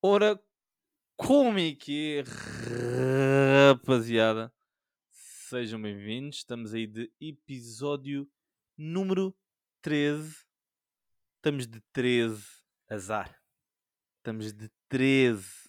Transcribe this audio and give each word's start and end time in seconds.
Ora, 0.00 0.40
como 1.14 1.58
é 1.58 1.74
que 1.74 2.20
é, 2.20 2.24
rapaziada? 3.68 4.50
Sejam 5.10 5.82
bem-vindos. 5.82 6.38
Estamos 6.38 6.72
aí 6.72 6.86
de 6.86 7.12
episódio 7.20 8.26
número 8.78 9.36
13. 9.82 10.46
Estamos 11.36 11.66
de 11.66 11.82
13. 11.92 12.42
Azar. 12.88 13.38
Estamos 14.16 14.54
de 14.54 14.70
13 14.88 15.63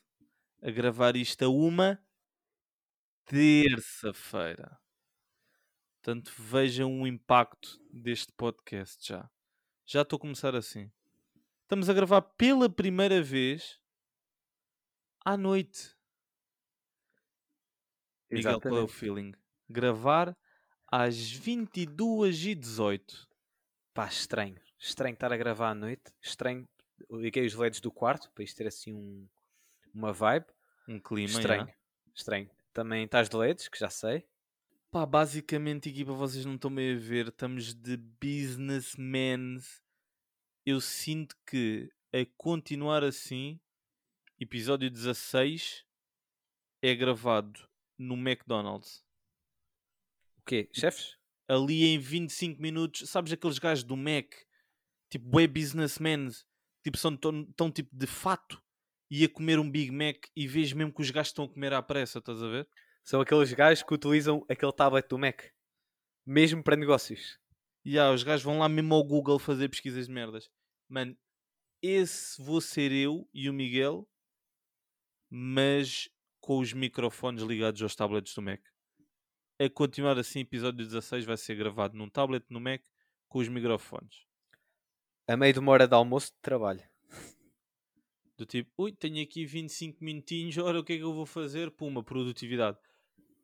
a 0.62 0.72
gravar 0.72 1.16
isto 1.16 1.44
a 1.44 1.50
uma 1.50 2.00
terça-feira. 3.26 4.80
Portanto, 5.96 6.32
vejam 6.38 7.02
o 7.02 7.08
impacto 7.08 7.82
deste 7.92 8.32
podcast 8.34 9.08
já. 9.08 9.30
Já 9.86 10.04
estou 10.04 10.18
a 10.18 10.20
começar 10.20 10.56
assim. 10.56 10.92
Estamos 11.64 11.90
a 11.90 11.94
gravar 11.94 12.22
pela 12.22 12.70
primeira 12.70 13.24
vez 13.24 13.82
à 15.24 15.36
noite. 15.36 15.96
Miguel, 18.30 18.62
qual 18.62 18.78
é 18.78 18.82
o 18.82 18.88
feeling? 18.88 19.34
Gravar 19.68 20.38
às 20.88 21.16
22h18. 21.16 23.28
Pá, 23.94 24.08
estranho. 24.08 24.60
Estranho 24.78 25.14
estar 25.14 25.34
a 25.34 25.38
gravar 25.38 25.72
à 25.72 25.76
noite. 25.76 26.14
Estranho. 26.22 26.68
Liguei 27.12 27.46
os 27.46 27.56
LEDs 27.56 27.80
do 27.80 27.92
quarto 27.92 28.32
para 28.32 28.44
isto 28.44 28.58
ter 28.58 28.68
assim 28.68 28.94
um, 28.94 29.28
uma 29.96 30.12
vibe. 30.12 30.46
Um 30.88 31.00
clima. 31.00 31.40
Estranho. 31.40 31.74
Estranho. 32.14 32.50
Também 32.74 33.06
estás 33.06 33.30
de 33.30 33.36
LEDs, 33.36 33.68
que 33.70 33.80
já 33.80 33.90
sei. 33.90 34.28
Pá, 34.92 35.06
basicamente, 35.06 35.90
equipa, 35.90 36.14
vocês 36.14 36.46
não 36.46 36.56
estão 36.56 36.74
bem 36.74 36.96
a 36.96 37.00
ver. 37.00 37.30
Estamos 37.30 37.74
de 37.74 37.98
businessmen. 37.98 39.60
Eu 40.66 40.82
sinto 40.82 41.36
que 41.46 41.90
a 42.14 42.26
continuar 42.38 43.04
assim, 43.04 43.60
episódio 44.40 44.90
16 44.90 45.86
é 46.82 46.96
gravado 46.96 47.68
no 47.98 48.16
McDonald's. 48.16 49.04
O 50.38 50.42
quê? 50.46 50.70
Chefes? 50.74 51.18
Ali 51.48 51.86
em 51.86 52.00
25 52.00 52.62
minutos, 52.62 53.10
sabes 53.10 53.32
aqueles 53.32 53.60
gajos 53.60 53.84
do 53.84 53.96
Mac, 53.96 54.34
tipo, 55.10 55.28
bué 55.28 55.46
businessmen, 55.46 56.30
tipo, 56.84 56.98
são 56.98 57.16
tão, 57.16 57.46
tão 57.54 57.72
tipo 57.72 57.96
de 57.96 58.08
fato, 58.08 58.64
e 59.10 59.24
a 59.24 59.30
comer 59.30 59.60
um 59.60 59.70
Big 59.70 59.92
Mac 59.92 60.28
e 60.36 60.48
vês 60.48 60.74
mesmo 60.74 60.94
que 60.94 61.02
os 61.02 61.12
gajos 61.12 61.30
estão 61.30 61.46
a 61.46 61.50
comer 61.50 61.74
à 61.74 61.82
pressa, 61.82 62.20
estás 62.20 62.42
a 62.42 62.48
ver? 62.48 62.68
São 63.04 63.22
aqueles 63.22 63.54
gajos 63.54 63.84
que 63.84 63.94
utilizam 63.94 64.44
aquele 64.50 64.74
tablet 64.74 65.08
do 65.08 65.18
Mac. 65.18 65.44
Mesmo 66.26 66.64
para 66.64 66.76
negócios. 66.76 67.40
E 67.84 68.00
ah, 68.00 68.12
os 68.12 68.24
gajos 68.24 68.44
vão 68.44 68.60
lá 68.60 68.68
mesmo 68.68 68.96
ao 68.96 69.04
Google 69.04 69.38
fazer 69.38 69.70
pesquisas 69.70 70.08
de 70.08 70.14
merdas. 70.14 70.50
Mano, 70.90 71.16
esse 71.82 72.42
vou 72.42 72.60
ser 72.60 72.92
eu 72.92 73.30
e 73.32 73.48
o 73.48 73.54
Miguel, 73.54 74.10
mas 75.30 76.10
com 76.40 76.60
os 76.60 76.74
microfones 76.74 77.44
ligados 77.44 77.82
aos 77.82 77.96
tablets 77.96 78.34
do 78.34 78.42
Mac. 78.42 78.62
A 79.60 79.70
continuar 79.70 80.18
assim, 80.18 80.40
episódio 80.40 80.84
16 80.84 81.26
vai 81.26 81.38
ser 81.38 81.56
gravado 81.56 81.96
num 81.96 82.10
tablet 82.10 82.44
no 82.50 82.60
Mac 82.60 82.82
com 83.30 83.40
os 83.40 83.48
microfones. 83.48 84.26
A 85.28 85.38
meio 85.38 85.54
de 85.54 85.60
uma 85.60 85.72
hora 85.72 85.88
de 85.88 85.94
almoço 85.94 86.28
de 86.28 86.40
trabalho. 86.42 86.84
Do 88.38 88.46
tipo, 88.46 88.70
ui, 88.78 88.92
tenho 88.92 89.24
aqui 89.24 89.46
25 89.46 90.04
minutinhos, 90.04 90.58
ora 90.58 90.80
o 90.80 90.84
que 90.84 90.94
é 90.94 90.98
que 90.98 91.04
eu 91.04 91.14
vou 91.14 91.26
fazer? 91.26 91.72
Puma, 91.72 92.04
produtividade. 92.04 92.78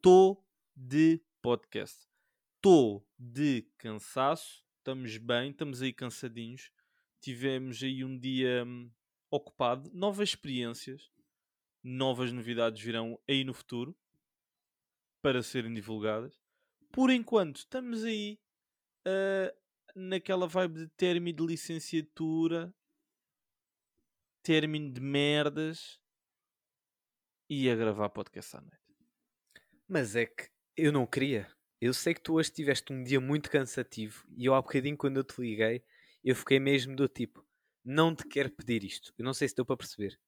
Tô 0.02 0.44
de 0.76 1.22
podcast. 1.42 2.06
Tô 2.60 3.02
de 3.18 3.66
cansaço, 3.78 4.66
estamos 4.78 5.16
bem, 5.16 5.52
estamos 5.52 5.82
aí 5.82 5.94
cansadinhos. 5.94 6.70
Tivemos 7.22 7.82
aí 7.82 8.04
um 8.04 8.20
dia 8.20 8.66
hum, 8.66 8.92
ocupado, 9.30 9.90
novas 9.94 10.30
experiências, 10.30 11.10
novas 11.82 12.34
novidades 12.34 12.84
virão 12.84 13.18
aí 13.28 13.46
no 13.46 13.54
futuro 13.54 13.96
para 15.22 15.42
serem 15.42 15.74
divulgadas. 15.74 16.38
Por 16.92 17.10
enquanto, 17.10 17.58
estamos 17.58 18.04
aí 18.04 18.38
ah, 19.06 19.54
naquela 19.96 20.48
vibe 20.48 20.80
de 20.80 20.88
término 20.90 21.38
de 21.38 21.54
licenciatura, 21.54 22.74
término 24.44 24.92
de 24.92 25.02
merdas 25.02 26.00
e 27.50 27.70
a 27.70 27.76
gravar 27.76 28.10
podcast 28.10 28.58
à 28.58 28.62
noite. 28.62 28.78
Mas 29.88 30.16
é 30.16 30.26
que 30.26 30.50
eu 30.78 30.92
não 30.92 31.06
queria. 31.06 31.48
Eu 31.80 31.94
sei 31.94 32.14
que 32.14 32.22
tu 32.22 32.36
hoje 32.36 32.52
tiveste 32.52 32.94
um 32.94 33.04
dia 33.04 33.20
muito 33.20 33.50
cansativo 33.50 34.26
e 34.38 34.46
eu 34.46 34.54
há 34.54 34.62
bocadinho 34.62 34.98
quando 34.98 35.18
eu 35.18 35.24
te 35.24 35.40
liguei, 35.42 35.84
eu 36.24 36.36
fiquei 36.36 36.60
mesmo 36.60 36.96
do 36.96 37.08
tipo, 37.08 37.46
não 37.84 38.16
te 38.16 38.26
quero 38.28 38.52
pedir 38.52 38.84
isto. 38.84 39.14
Eu 39.18 39.26
não 39.26 39.34
sei 39.34 39.48
se 39.48 39.56
deu 39.56 39.66
para 39.66 39.78
perceber. 39.78 40.20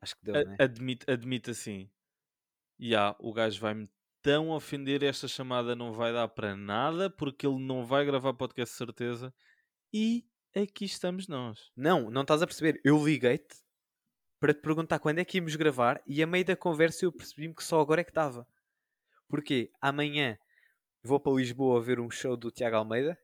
Acho 0.00 0.16
que 0.16 0.24
deu, 0.24 0.34
A- 0.34 0.44
né? 0.44 0.56
admite, 0.58 1.04
admite 1.10 1.50
assim. 1.50 1.90
Ya, 2.80 3.14
o 3.20 3.32
gajo 3.32 3.60
vai-me 3.60 3.88
tão 4.22 4.50
ofender, 4.50 5.02
esta 5.02 5.28
chamada 5.28 5.74
não 5.76 5.92
vai 5.92 6.12
dar 6.12 6.28
para 6.28 6.56
nada, 6.56 7.08
porque 7.10 7.46
ele 7.46 7.58
não 7.58 7.84
vai 7.84 8.04
gravar 8.04 8.34
podcast 8.34 8.74
certeza. 8.74 9.32
E 9.92 10.26
aqui 10.54 10.84
estamos 10.84 11.26
nós. 11.28 11.70
Não, 11.76 12.10
não 12.10 12.22
estás 12.22 12.42
a 12.42 12.46
perceber. 12.46 12.80
Eu 12.84 13.04
liguei-te 13.04 13.56
para 14.38 14.54
te 14.54 14.60
perguntar 14.60 14.98
quando 14.98 15.18
é 15.18 15.24
que 15.24 15.38
íamos 15.38 15.54
gravar 15.56 16.02
e 16.06 16.22
a 16.22 16.26
meio 16.26 16.44
da 16.44 16.56
conversa 16.56 17.04
eu 17.04 17.12
percebi-me 17.12 17.54
que 17.54 17.64
só 17.64 17.80
agora 17.80 18.00
é 18.00 18.04
que 18.04 18.10
estava. 18.10 18.46
Porque 19.28 19.70
amanhã 19.80 20.38
vou 21.02 21.20
para 21.20 21.32
Lisboa 21.32 21.80
ver 21.80 22.00
um 22.00 22.10
show 22.10 22.36
do 22.36 22.50
Tiago 22.50 22.76
Almeida. 22.76 23.18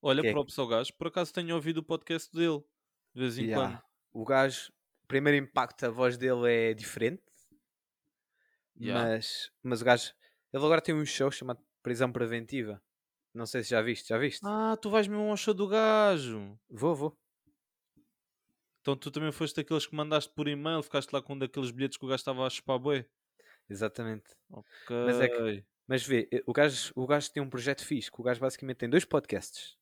Olha, 0.00 0.26
é- 0.26 0.32
próprio 0.32 0.54
ao 0.60 0.68
gajo, 0.68 0.92
por 0.94 1.06
acaso 1.08 1.32
tenho 1.32 1.54
ouvido 1.54 1.78
o 1.78 1.82
podcast 1.82 2.32
dele, 2.34 2.62
de 3.14 3.20
vez 3.20 3.38
em 3.38 3.50
E, 3.50 3.54
quando. 3.54 3.80
o 4.12 4.24
gajo, 4.24 4.72
o 5.04 5.06
primeiro 5.06 5.38
impacto, 5.44 5.86
a 5.86 5.90
voz 5.90 6.16
dele 6.16 6.50
é 6.50 6.74
diferente. 6.74 7.22
Ya. 8.80 8.94
Mas, 8.94 9.50
mas 9.62 9.80
o 9.80 9.84
gajo, 9.84 10.12
ele 10.52 10.64
agora 10.64 10.80
tem 10.80 10.94
um 10.94 11.04
show 11.06 11.30
chamado 11.30 11.62
Prisão 11.82 12.10
Preventiva. 12.10 12.82
Não 13.34 13.46
sei 13.46 13.62
se 13.62 13.70
já 13.70 13.80
viste, 13.80 14.08
já 14.08 14.18
viste? 14.18 14.40
Ah, 14.44 14.76
tu 14.80 14.90
vais 14.90 15.08
mesmo 15.08 15.30
ao 15.30 15.36
show 15.36 15.54
do 15.54 15.66
gajo. 15.66 16.58
Vou, 16.68 16.94
vou. 16.94 17.18
Então 18.80 18.96
tu 18.96 19.10
também 19.10 19.30
foste 19.32 19.56
daqueles 19.56 19.86
que 19.86 19.94
mandaste 19.94 20.32
por 20.34 20.48
e-mail, 20.48 20.82
ficaste 20.82 21.12
lá 21.12 21.22
com 21.22 21.34
um 21.34 21.38
daqueles 21.38 21.70
bilhetes 21.70 21.96
que 21.96 22.04
o 22.04 22.08
gajo 22.08 22.20
estava 22.20 22.46
a 22.46 22.50
chupar 22.50 22.78
bué. 22.78 23.06
Exatamente. 23.68 24.34
Mas 25.06 25.20
é 25.20 25.28
que- 25.28 25.64
Mas 25.86 26.04
vê, 26.06 26.28
eh, 26.32 26.42
o 26.46 26.52
gajo, 26.52 26.92
o 26.94 27.06
gajo 27.06 27.30
tem 27.32 27.42
um 27.42 27.50
projeto 27.50 27.84
fixe, 27.84 28.10
que 28.10 28.20
o 28.20 28.24
gajo 28.24 28.40
basicamente 28.40 28.78
tem 28.78 28.88
dois 28.88 29.04
podcasts. 29.04 29.76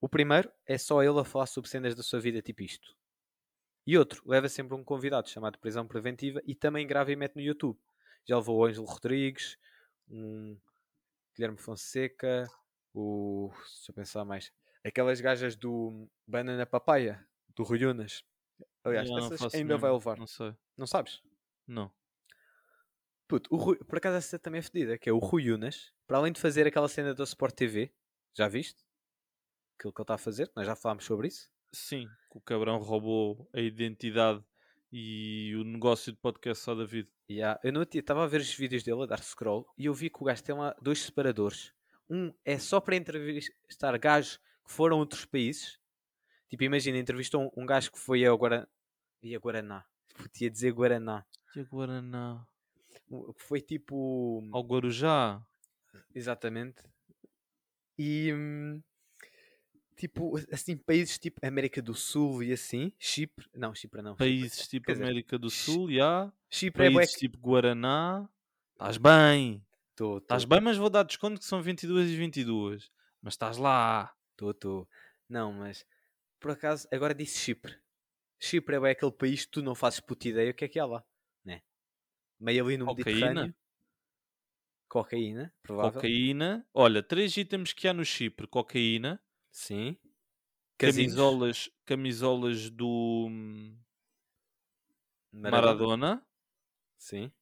O 0.00 0.08
primeiro 0.08 0.50
é 0.66 0.78
só 0.78 1.02
ele 1.02 1.18
a 1.20 1.24
falar 1.24 1.46
sobre 1.46 1.70
cenas 1.70 1.94
da 1.94 2.02
sua 2.02 2.20
vida, 2.20 2.42
tipo 2.42 2.62
isto. 2.62 2.96
E 3.86 3.98
outro, 3.98 4.22
leva 4.26 4.48
sempre 4.48 4.74
um 4.76 4.84
convidado 4.84 5.28
chamado 5.28 5.58
Prisão 5.58 5.86
Preventiva 5.86 6.40
e 6.44 6.54
também 6.54 6.86
grava 6.86 7.12
e 7.12 7.16
mete 7.16 7.36
no 7.36 7.42
YouTube. 7.42 7.78
Já 8.28 8.36
levou 8.38 8.58
o 8.58 8.64
Ângelo 8.66 8.86
Rodrigues, 8.86 9.56
um 10.08 10.58
Guilherme 11.36 11.58
Fonseca, 11.58 12.46
o. 12.96 13.50
Deixa 13.52 13.90
eu 13.90 13.94
pensar 13.94 14.24
mais. 14.24 14.52
Aquelas 14.84 15.20
gajas 15.20 15.54
do 15.56 16.08
Banana 16.26 16.64
Papaya, 16.64 17.26
do 17.54 17.62
Rui 17.62 17.84
Unas. 17.84 18.24
Aliás, 18.84 19.08
não 19.10 19.18
essas 19.18 19.54
ainda 19.54 19.74
mesmo, 19.74 19.80
vai 19.80 19.92
levar. 19.92 20.16
Não 20.18 20.26
sei. 20.26 20.54
Não 20.76 20.86
sabes? 20.86 21.20
Não. 21.66 21.92
Puto, 23.28 23.52
o 23.52 23.56
Rui- 23.58 23.78
por 23.78 23.98
acaso 23.98 24.16
essa 24.16 24.38
também 24.38 24.60
é 24.60 24.62
fedida, 24.62 24.96
que 24.96 25.08
é 25.08 25.12
o 25.12 25.18
Rui 25.18 25.50
Unas, 25.50 25.92
para 26.06 26.18
além 26.18 26.32
de 26.32 26.40
fazer 26.40 26.66
aquela 26.66 26.88
cena 26.88 27.12
da 27.14 27.24
Sport 27.24 27.54
TV, 27.54 27.92
já 28.36 28.46
viste? 28.46 28.84
Aquilo 29.78 29.92
que 29.92 30.00
ele 30.00 30.04
está 30.04 30.14
a 30.14 30.18
fazer, 30.18 30.50
nós 30.54 30.64
já 30.66 30.76
falámos 30.76 31.04
sobre 31.04 31.28
isso. 31.28 31.50
Sim, 31.72 32.06
que 32.30 32.38
o 32.38 32.40
cabrão 32.40 32.78
roubou 32.78 33.50
a 33.52 33.60
identidade 33.60 34.42
e 34.92 35.52
o 35.56 35.64
negócio 35.64 36.12
de 36.12 36.18
podcast 36.18 36.62
só 36.62 36.74
da 36.74 36.84
vida. 36.84 37.10
E 37.28 37.42
há- 37.42 37.58
eu 37.64 37.72
não 37.72 37.82
estava 37.82 38.22
a 38.22 38.26
ver 38.28 38.40
os 38.40 38.54
vídeos 38.54 38.84
dele 38.84 39.02
a 39.02 39.06
dar 39.06 39.20
scroll 39.22 39.66
e 39.76 39.86
eu 39.86 39.92
vi 39.92 40.08
que 40.08 40.22
o 40.22 40.24
gajo 40.24 40.44
tem 40.44 40.54
lá 40.54 40.74
dois 40.80 41.00
separadores. 41.00 41.74
Um 42.08 42.32
é 42.44 42.58
só 42.58 42.80
para 42.80 42.96
entrevistar 42.96 43.96
gajos 43.98 44.36
que 44.64 44.72
foram 44.72 44.96
a 44.96 45.00
outros 45.00 45.24
países. 45.24 45.78
Tipo, 46.48 46.62
imagina, 46.64 46.98
entrevistou 46.98 47.42
um, 47.56 47.62
um 47.62 47.66
gajo 47.66 47.90
que 47.90 47.98
foi 47.98 48.24
a 48.24 48.32
Guaraná. 48.32 48.68
E 49.22 49.34
a 49.34 49.38
Guaraná. 49.38 49.84
Puto, 50.16 50.42
ia 50.42 50.50
dizer 50.50 50.72
Guaraná. 50.72 51.24
Um- 53.10 53.32
Que 53.32 53.42
foi 53.42 53.60
tipo. 53.60 54.48
Ao 54.52 54.62
Guarujá. 54.62 55.42
Exatamente. 56.14 56.82
E 57.98 58.32
hum, 58.32 58.82
tipo, 59.96 60.36
assim, 60.52 60.76
países 60.76 61.18
tipo 61.18 61.44
América 61.44 61.80
do 61.82 61.94
Sul 61.94 62.42
e 62.42 62.52
assim, 62.52 62.92
Chipre, 62.98 63.46
não, 63.54 63.74
Chipre 63.74 64.02
não. 64.02 64.12
Chipre- 64.12 64.26
Países 64.26 64.68
tipo 64.68 64.86
quer 64.86 64.92
dizer, 64.92 65.04
América 65.04 65.38
do 65.38 65.48
Sul, 65.50 65.90
já. 65.90 66.32
Chipre 66.50 66.84
é 66.86 66.90
bué 66.90 67.00
Países 67.02 67.16
tipo 67.18 67.38
Guaraná. 67.38 68.28
Estás 68.72 68.98
bem. 68.98 69.65
Tô, 69.96 70.18
Estás 70.18 70.44
bem, 70.44 70.60
mas 70.60 70.76
vou 70.76 70.90
dar 70.90 71.04
desconto 71.04 71.40
que 71.40 71.46
são 71.46 71.62
22 71.62 72.10
e 72.10 72.16
22. 72.16 72.92
Mas 73.22 73.32
estás 73.32 73.56
lá. 73.56 74.14
tô, 74.36 74.52
tô. 74.52 74.86
Não, 75.26 75.54
mas 75.54 75.86
por 76.38 76.50
acaso 76.50 76.86
agora 76.92 77.14
disse 77.14 77.38
Chipre. 77.38 77.74
Chipre 78.38 78.76
é 78.76 78.80
bem 78.80 78.90
aquele 78.90 79.10
país 79.10 79.46
que 79.46 79.52
tu 79.52 79.62
não 79.62 79.74
fazes 79.74 79.98
puta 79.98 80.28
ideia 80.28 80.50
o 80.50 80.54
que 80.54 80.66
é 80.66 80.68
que 80.68 80.78
há 80.78 80.84
lá, 80.84 81.02
né? 81.42 81.62
Meio 82.38 82.66
ali 82.66 82.76
no 82.76 82.84
Cocaína? 82.84 83.20
Mediterrâneo. 83.20 83.54
Cocaína, 84.86 85.54
provável. 85.62 85.92
Cocaína. 85.94 86.68
Olha, 86.74 87.02
três 87.02 87.34
itens 87.34 87.72
que 87.72 87.88
há 87.88 87.94
no 87.94 88.04
Chipre: 88.04 88.46
cocaína, 88.46 89.18
Sim. 89.50 89.96
Casinos. 90.76 91.14
camisolas, 91.14 91.70
camisolas 91.86 92.68
do 92.68 93.28
hum, 93.30 93.78
Maradona. 95.32 95.50
Maradona 95.50 96.26
Sim. 96.98 97.32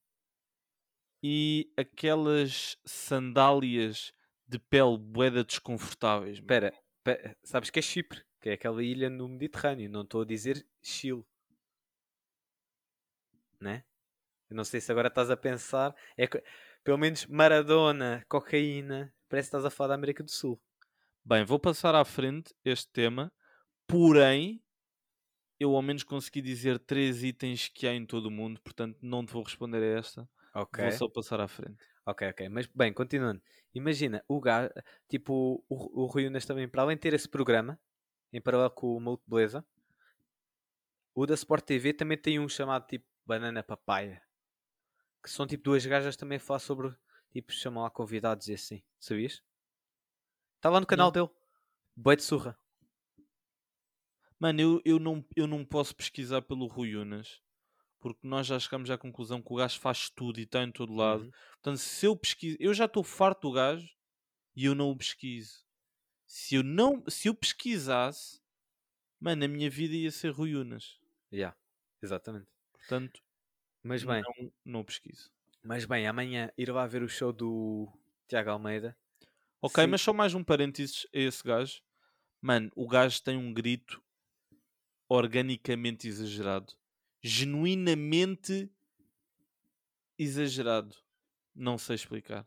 E 1.26 1.72
aquelas 1.74 2.76
sandálias 2.84 4.12
de 4.46 4.58
pele 4.58 4.98
boeda 4.98 5.42
desconfortáveis. 5.42 6.36
Espera, 6.36 6.70
pe- 7.02 7.34
sabes 7.42 7.70
que 7.70 7.78
é 7.78 7.82
Chipre, 7.82 8.22
que 8.42 8.50
é 8.50 8.52
aquela 8.52 8.84
ilha 8.84 9.08
no 9.08 9.26
Mediterrâneo, 9.26 9.88
não 9.88 10.02
estou 10.02 10.20
a 10.20 10.26
dizer 10.26 10.66
Chile. 10.82 11.24
Né? 13.58 13.84
Eu 14.50 14.56
não 14.56 14.64
sei 14.64 14.82
se 14.82 14.92
agora 14.92 15.08
estás 15.08 15.30
a 15.30 15.36
pensar, 15.36 15.96
é 16.14 16.28
pelo 16.84 16.98
menos 16.98 17.24
Maradona, 17.24 18.22
cocaína, 18.28 19.10
parece 19.26 19.46
que 19.46 19.56
estás 19.56 19.64
a 19.64 19.70
falar 19.70 19.88
da 19.88 19.94
América 19.94 20.22
do 20.22 20.30
Sul. 20.30 20.60
Bem, 21.24 21.42
vou 21.42 21.58
passar 21.58 21.94
à 21.94 22.04
frente 22.04 22.54
este 22.62 22.92
tema, 22.92 23.32
porém, 23.86 24.62
eu 25.58 25.74
ao 25.74 25.80
menos 25.80 26.02
consegui 26.02 26.42
dizer 26.42 26.78
três 26.78 27.22
itens 27.22 27.68
que 27.68 27.86
há 27.86 27.94
em 27.94 28.04
todo 28.04 28.26
o 28.26 28.30
mundo, 28.30 28.60
portanto 28.60 28.98
não 29.00 29.24
te 29.24 29.32
vou 29.32 29.42
responder 29.42 29.82
a 29.82 29.98
esta, 29.98 30.28
Ok. 30.54 30.84
vou 30.84 30.92
só 30.92 31.08
passar 31.08 31.40
à 31.40 31.48
frente. 31.48 31.82
Ok, 32.06 32.28
ok. 32.28 32.48
Mas 32.48 32.66
bem, 32.66 32.92
continuando. 32.92 33.42
Imagina, 33.74 34.24
o 34.28 34.40
gajo, 34.40 34.70
tipo, 35.08 35.64
o, 35.68 36.02
o 36.02 36.06
Rui 36.06 36.26
Unas 36.26 36.46
também, 36.46 36.68
para 36.68 36.82
além 36.82 36.96
de 36.96 37.00
ter 37.00 37.12
esse 37.12 37.28
programa, 37.28 37.78
em 38.32 38.40
paralelo 38.40 38.70
com 38.70 38.96
o 38.96 39.00
Maluco 39.00 39.24
Beleza, 39.26 39.66
o 41.14 41.26
da 41.26 41.34
Sport 41.34 41.64
TV 41.64 41.92
também 41.92 42.18
tem 42.18 42.38
um 42.38 42.48
chamado 42.48 42.86
tipo 42.86 43.06
Banana 43.24 43.62
Papaya. 43.62 44.22
Que 45.22 45.30
são 45.30 45.46
tipo 45.46 45.64
duas 45.64 45.84
gajas 45.86 46.16
também 46.16 46.36
a 46.36 46.40
falar 46.40 46.58
sobre, 46.58 46.94
tipo, 47.32 47.52
chamam 47.52 47.82
lá 47.82 47.90
convidados 47.90 48.48
e 48.48 48.54
assim. 48.54 48.82
Sabias? 49.00 49.42
Está 50.56 50.70
lá 50.70 50.80
no 50.80 50.86
canal 50.86 51.10
dele. 51.10 51.30
Boi 51.96 52.16
de 52.16 52.22
surra. 52.22 52.58
Mano, 54.38 54.60
eu, 54.60 54.82
eu, 54.84 54.98
não, 54.98 55.24
eu 55.34 55.46
não 55.46 55.64
posso 55.64 55.94
pesquisar 55.94 56.42
pelo 56.42 56.66
Rui 56.66 56.96
Unas, 56.96 57.40
porque 58.04 58.26
nós 58.28 58.46
já 58.46 58.58
chegamos 58.60 58.90
à 58.90 58.98
conclusão 58.98 59.40
que 59.40 59.50
o 59.50 59.56
gajo 59.56 59.80
faz 59.80 60.10
tudo 60.10 60.38
e 60.38 60.42
está 60.42 60.62
em 60.62 60.70
todo 60.70 60.92
lado. 60.94 61.24
Uhum. 61.24 61.30
Portanto, 61.54 61.78
se 61.78 62.04
eu 62.06 62.14
pesquiso, 62.14 62.56
eu 62.60 62.74
já 62.74 62.84
estou 62.84 63.02
farto 63.02 63.48
do 63.48 63.54
gajo 63.54 63.88
e 64.56 64.66
eu 64.66 64.74
não 64.74 64.90
o 64.90 64.96
pesquiso. 64.98 65.64
Se 66.26 66.56
eu 66.56 66.62
não, 66.64 67.04
se 67.08 67.28
eu 67.28 67.34
pesquisasse, 67.34 68.40
mano, 69.20 69.44
a 69.44 69.48
minha 69.48 69.70
vida 69.70 69.94
ia 69.94 70.10
ser 70.12 70.30
Rui 70.30 70.54
Unas. 70.56 70.98
Yeah, 71.30 71.52
exatamente. 72.02 72.48
Portanto, 72.72 73.20
Mas 73.82 74.02
bem, 74.04 74.26
não, 74.26 74.52
não 74.64 74.80
o 74.80 74.84
pesquiso. 74.84 75.30
mas 75.62 75.84
bem, 75.84 76.06
amanhã 76.06 76.50
ir 76.56 76.70
lá 76.70 76.86
ver 76.86 77.02
o 77.02 77.08
show 77.08 77.32
do 77.32 77.88
Tiago 78.28 78.50
Almeida. 78.50 78.96
Ok, 79.62 79.86
Sim. 79.86 79.88
mas 79.88 80.02
só 80.02 80.12
mais 80.12 80.34
um 80.34 80.44
parênteses 80.44 81.06
a 81.14 81.18
esse 81.18 81.42
gajo. 81.44 81.82
Mano, 82.42 82.70
o 82.76 82.88
gajo 82.88 83.22
tem 83.22 83.36
um 83.36 83.52
grito 83.54 84.02
organicamente 85.08 86.06
exagerado. 86.08 86.74
Genuinamente 87.24 88.70
exagerado. 90.18 90.94
Não 91.54 91.78
sei 91.78 91.94
explicar. 91.94 92.46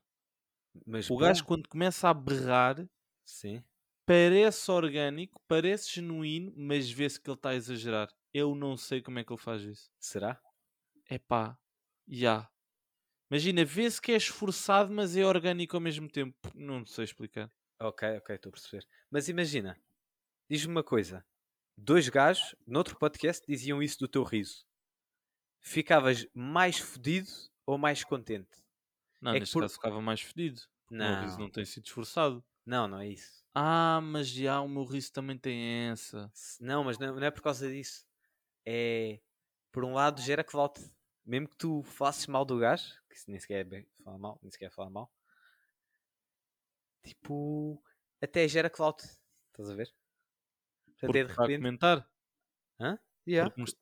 Mas 0.86 1.10
O 1.10 1.18
gajo, 1.18 1.44
quando 1.46 1.68
começa 1.68 2.08
a 2.08 2.14
berrar, 2.14 2.88
Sim. 3.26 3.64
parece 4.06 4.70
orgânico, 4.70 5.42
parece 5.48 5.96
genuíno, 5.96 6.54
mas 6.56 6.92
vê-se 6.92 7.20
que 7.20 7.28
ele 7.28 7.36
está 7.38 7.50
a 7.50 7.56
exagerar. 7.56 8.08
Eu 8.32 8.54
não 8.54 8.78
sei 8.78 9.02
como 9.02 9.18
é 9.18 9.24
que 9.24 9.34
ele 9.34 9.42
faz 9.42 9.64
isso. 9.64 9.90
Será? 10.00 10.40
É 11.10 11.18
pá, 11.18 11.58
já. 12.08 12.48
Imagina, 13.32 13.66
vê-se 13.66 14.00
que 14.00 14.12
é 14.12 14.16
esforçado, 14.18 14.94
mas 14.94 15.18
é 15.18 15.26
orgânico 15.26 15.76
ao 15.76 15.82
mesmo 15.82 16.08
tempo. 16.08 16.38
Não 16.54 16.86
sei 16.86 17.06
explicar. 17.06 17.52
Ok, 17.80 18.08
ok, 18.18 18.36
estou 18.36 18.50
a 18.50 18.54
perceber. 18.54 18.88
Mas 19.10 19.28
imagina, 19.28 19.76
diz-me 20.50 20.72
uma 20.72 20.84
coisa: 20.84 21.26
dois 21.76 22.08
gajos, 22.10 22.56
noutro 22.68 22.98
podcast, 22.98 23.44
diziam 23.48 23.82
isso 23.82 23.98
do 24.00 24.08
teu 24.08 24.24
riso. 24.24 24.67
Ficavas 25.62 26.26
mais 26.34 26.80
fodido 26.80 27.30
ou 27.66 27.78
mais 27.78 28.04
contente? 28.04 28.64
Não, 29.22 29.34
É 29.34 29.40
neste 29.40 29.56
por- 29.56 29.68
caso 29.68 29.76
ficava 29.76 30.02
mais 30.02 30.22
fedido. 30.22 30.62
O 31.00 31.04
meu 31.04 31.16
riso 31.16 31.40
Não, 31.40 31.42
não 31.42 31.50
tem 31.52 31.66
sido 31.66 31.86
esforçado. 31.86 32.46
não, 32.66 32.88
não 32.88 33.00
é 33.00 33.08
isso. 33.08 33.44
Ah, 33.54 34.00
mas 34.02 34.30
já 34.30 34.62
o 34.62 34.70
meu 34.70 34.84
riso 34.86 35.12
também 35.12 35.38
tem 35.38 35.90
essa. 35.90 36.32
Não, 36.60 36.84
mas 36.84 36.98
não, 36.98 37.16
não 37.16 37.24
é 37.24 37.32
por 37.32 37.42
causa 37.42 37.70
disso. 37.70 38.06
É, 38.68 39.22
por 39.72 39.86
um 39.86 39.94
lado, 39.94 40.22
gera 40.22 40.44
que 40.44 40.54
volte. 40.54 40.82
Mesmo 41.26 41.50
que 41.50 41.58
tu 41.58 41.84
faças 41.84 42.28
mal 42.28 42.46
do 42.46 42.60
gajo, 42.60 42.96
que 43.10 43.18
nem 43.32 43.40
sequer 43.40 43.62
é 43.62 43.66
bem 43.66 43.88
falar 44.04 44.20
mal, 44.20 44.40
nem 44.44 44.52
sequer 44.52 44.68
é 44.68 44.72
falar 44.72 44.90
mal, 44.92 45.14
tipo, 47.04 47.82
até 48.22 48.48
gera 48.48 48.72
volte. 48.76 49.06
Estás 49.52 49.70
a 49.70 49.76
ver? 49.76 49.94
Portanto, 50.86 51.18
Porque 51.24 51.24
é 51.24 51.26
de 51.26 51.34
repente. 51.34 51.68
comentar. 51.68 52.08
Hã? 52.80 53.00
Yeah. 53.28 53.52
Porque 53.56 53.78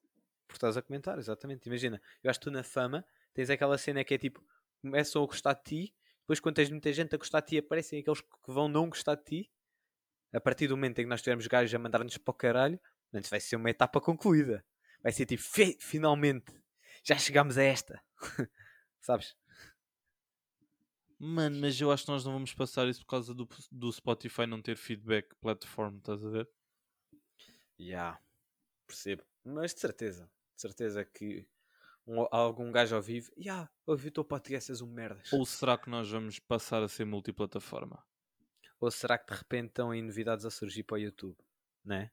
Porque 0.47 0.57
estás 0.57 0.77
a 0.77 0.81
comentar, 0.81 1.18
exatamente. 1.18 1.68
Imagina, 1.68 2.01
eu 2.24 2.30
acho 2.30 2.39
que 2.39 2.45
tu 2.45 2.51
na 2.51 2.63
fama 2.63 3.06
tens 3.33 3.50
aquela 3.50 3.77
cena 3.77 4.03
que 4.03 4.13
é 4.13 4.18
tipo, 4.18 4.44
começam 4.81 5.24
a 5.24 5.25
gostar 5.25 5.53
de 5.53 5.63
ti, 5.63 5.95
depois 6.21 6.39
quando 6.39 6.56
tens 6.56 6.69
muita 6.69 6.92
gente 6.94 7.13
a 7.15 7.18
gostar 7.18 7.42
de 7.42 7.47
ti, 7.47 7.57
aparecem 7.57 8.00
aqueles 8.00 8.21
que 8.21 8.27
vão 8.47 8.68
não 8.68 8.89
gostar 8.89 9.15
de 9.15 9.24
ti. 9.24 9.51
A 10.33 10.42
partir 10.42 10.68
do 10.68 10.75
momento 10.77 11.00
em 11.00 11.03
que 11.03 11.09
nós 11.09 11.21
tivermos 11.21 11.47
gajos 11.47 11.74
a 11.74 11.80
mandar-nos 11.80 12.18
para 12.18 12.31
o 12.31 12.36
caralho, 12.36 12.80
antes 13.13 13.30
vai 13.30 13.39
ser 13.39 13.56
uma 13.56 13.69
etapa 13.69 14.01
concluída. 14.01 14.65
Vai 15.01 15.12
ser 15.12 15.25
tipo, 15.25 15.44
"Fi- 15.44 15.77
finalmente, 15.80 16.53
já 17.03 17.18
chegámos 17.18 17.57
a 17.57 17.63
esta. 17.63 18.01
Sabes? 19.01 19.36
Mano, 21.19 21.59
mas 21.59 21.80
eu 21.81 21.92
acho 21.92 22.06
que 22.06 22.12
nós 22.12 22.24
não 22.24 22.31
vamos 22.33 22.53
passar 22.53 22.88
isso 22.88 23.01
por 23.01 23.07
causa 23.07 23.33
do, 23.33 23.45
do 23.71 23.92
Spotify 23.92 24.45
não 24.45 24.62
ter 24.62 24.77
feedback 24.77 25.36
platform, 25.42 25.97
estás 25.97 26.24
a 26.25 26.30
ver? 26.30 26.50
Já, 27.80 28.19
percebo. 28.88 29.24
Mas 29.44 29.74
de 29.74 29.81
certeza, 29.81 30.31
de 30.56 30.62
certeza 30.62 31.04
que 31.06 31.48
um- 32.07 32.28
algum 32.31 32.72
gajo 32.72 32.96
ao 32.96 33.02
vivo, 33.02 33.31
já, 33.38 33.69
ouvi 33.86 34.07
o 34.07 34.12
teu 34.12 34.24
podcast, 34.24 34.72
és 34.72 34.81
um 34.81 34.88
merdas. 34.88 35.31
Ou 35.34 35.46
será 35.46 35.78
que 35.78 35.90
nós 35.90 36.10
vamos 36.10 36.40
passar 36.40 36.81
a 36.84 36.88
ser 36.88 37.06
multiplataforma? 37.06 38.04
Ou 38.80 38.92
será 38.92 39.18
que 39.18 39.31
de 39.31 39.38
repente 39.38 39.68
estão 39.69 39.92
aí 39.92 40.02
novidades 40.02 40.46
a 40.46 40.52
surgir 40.52 40.84
para 40.84 40.96
o 40.96 41.00
YouTube? 41.00 41.38
Né? 41.84 42.12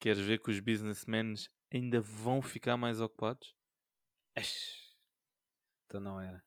Queres 0.00 0.20
ver 0.20 0.38
que 0.40 0.50
os 0.50 0.60
businessmen 0.60 1.34
ainda 1.72 2.00
vão 2.00 2.40
ficar 2.40 2.76
mais 2.76 3.00
ocupados? 3.00 3.54
Então 5.86 6.00
não 6.00 6.20
era. 6.20 6.42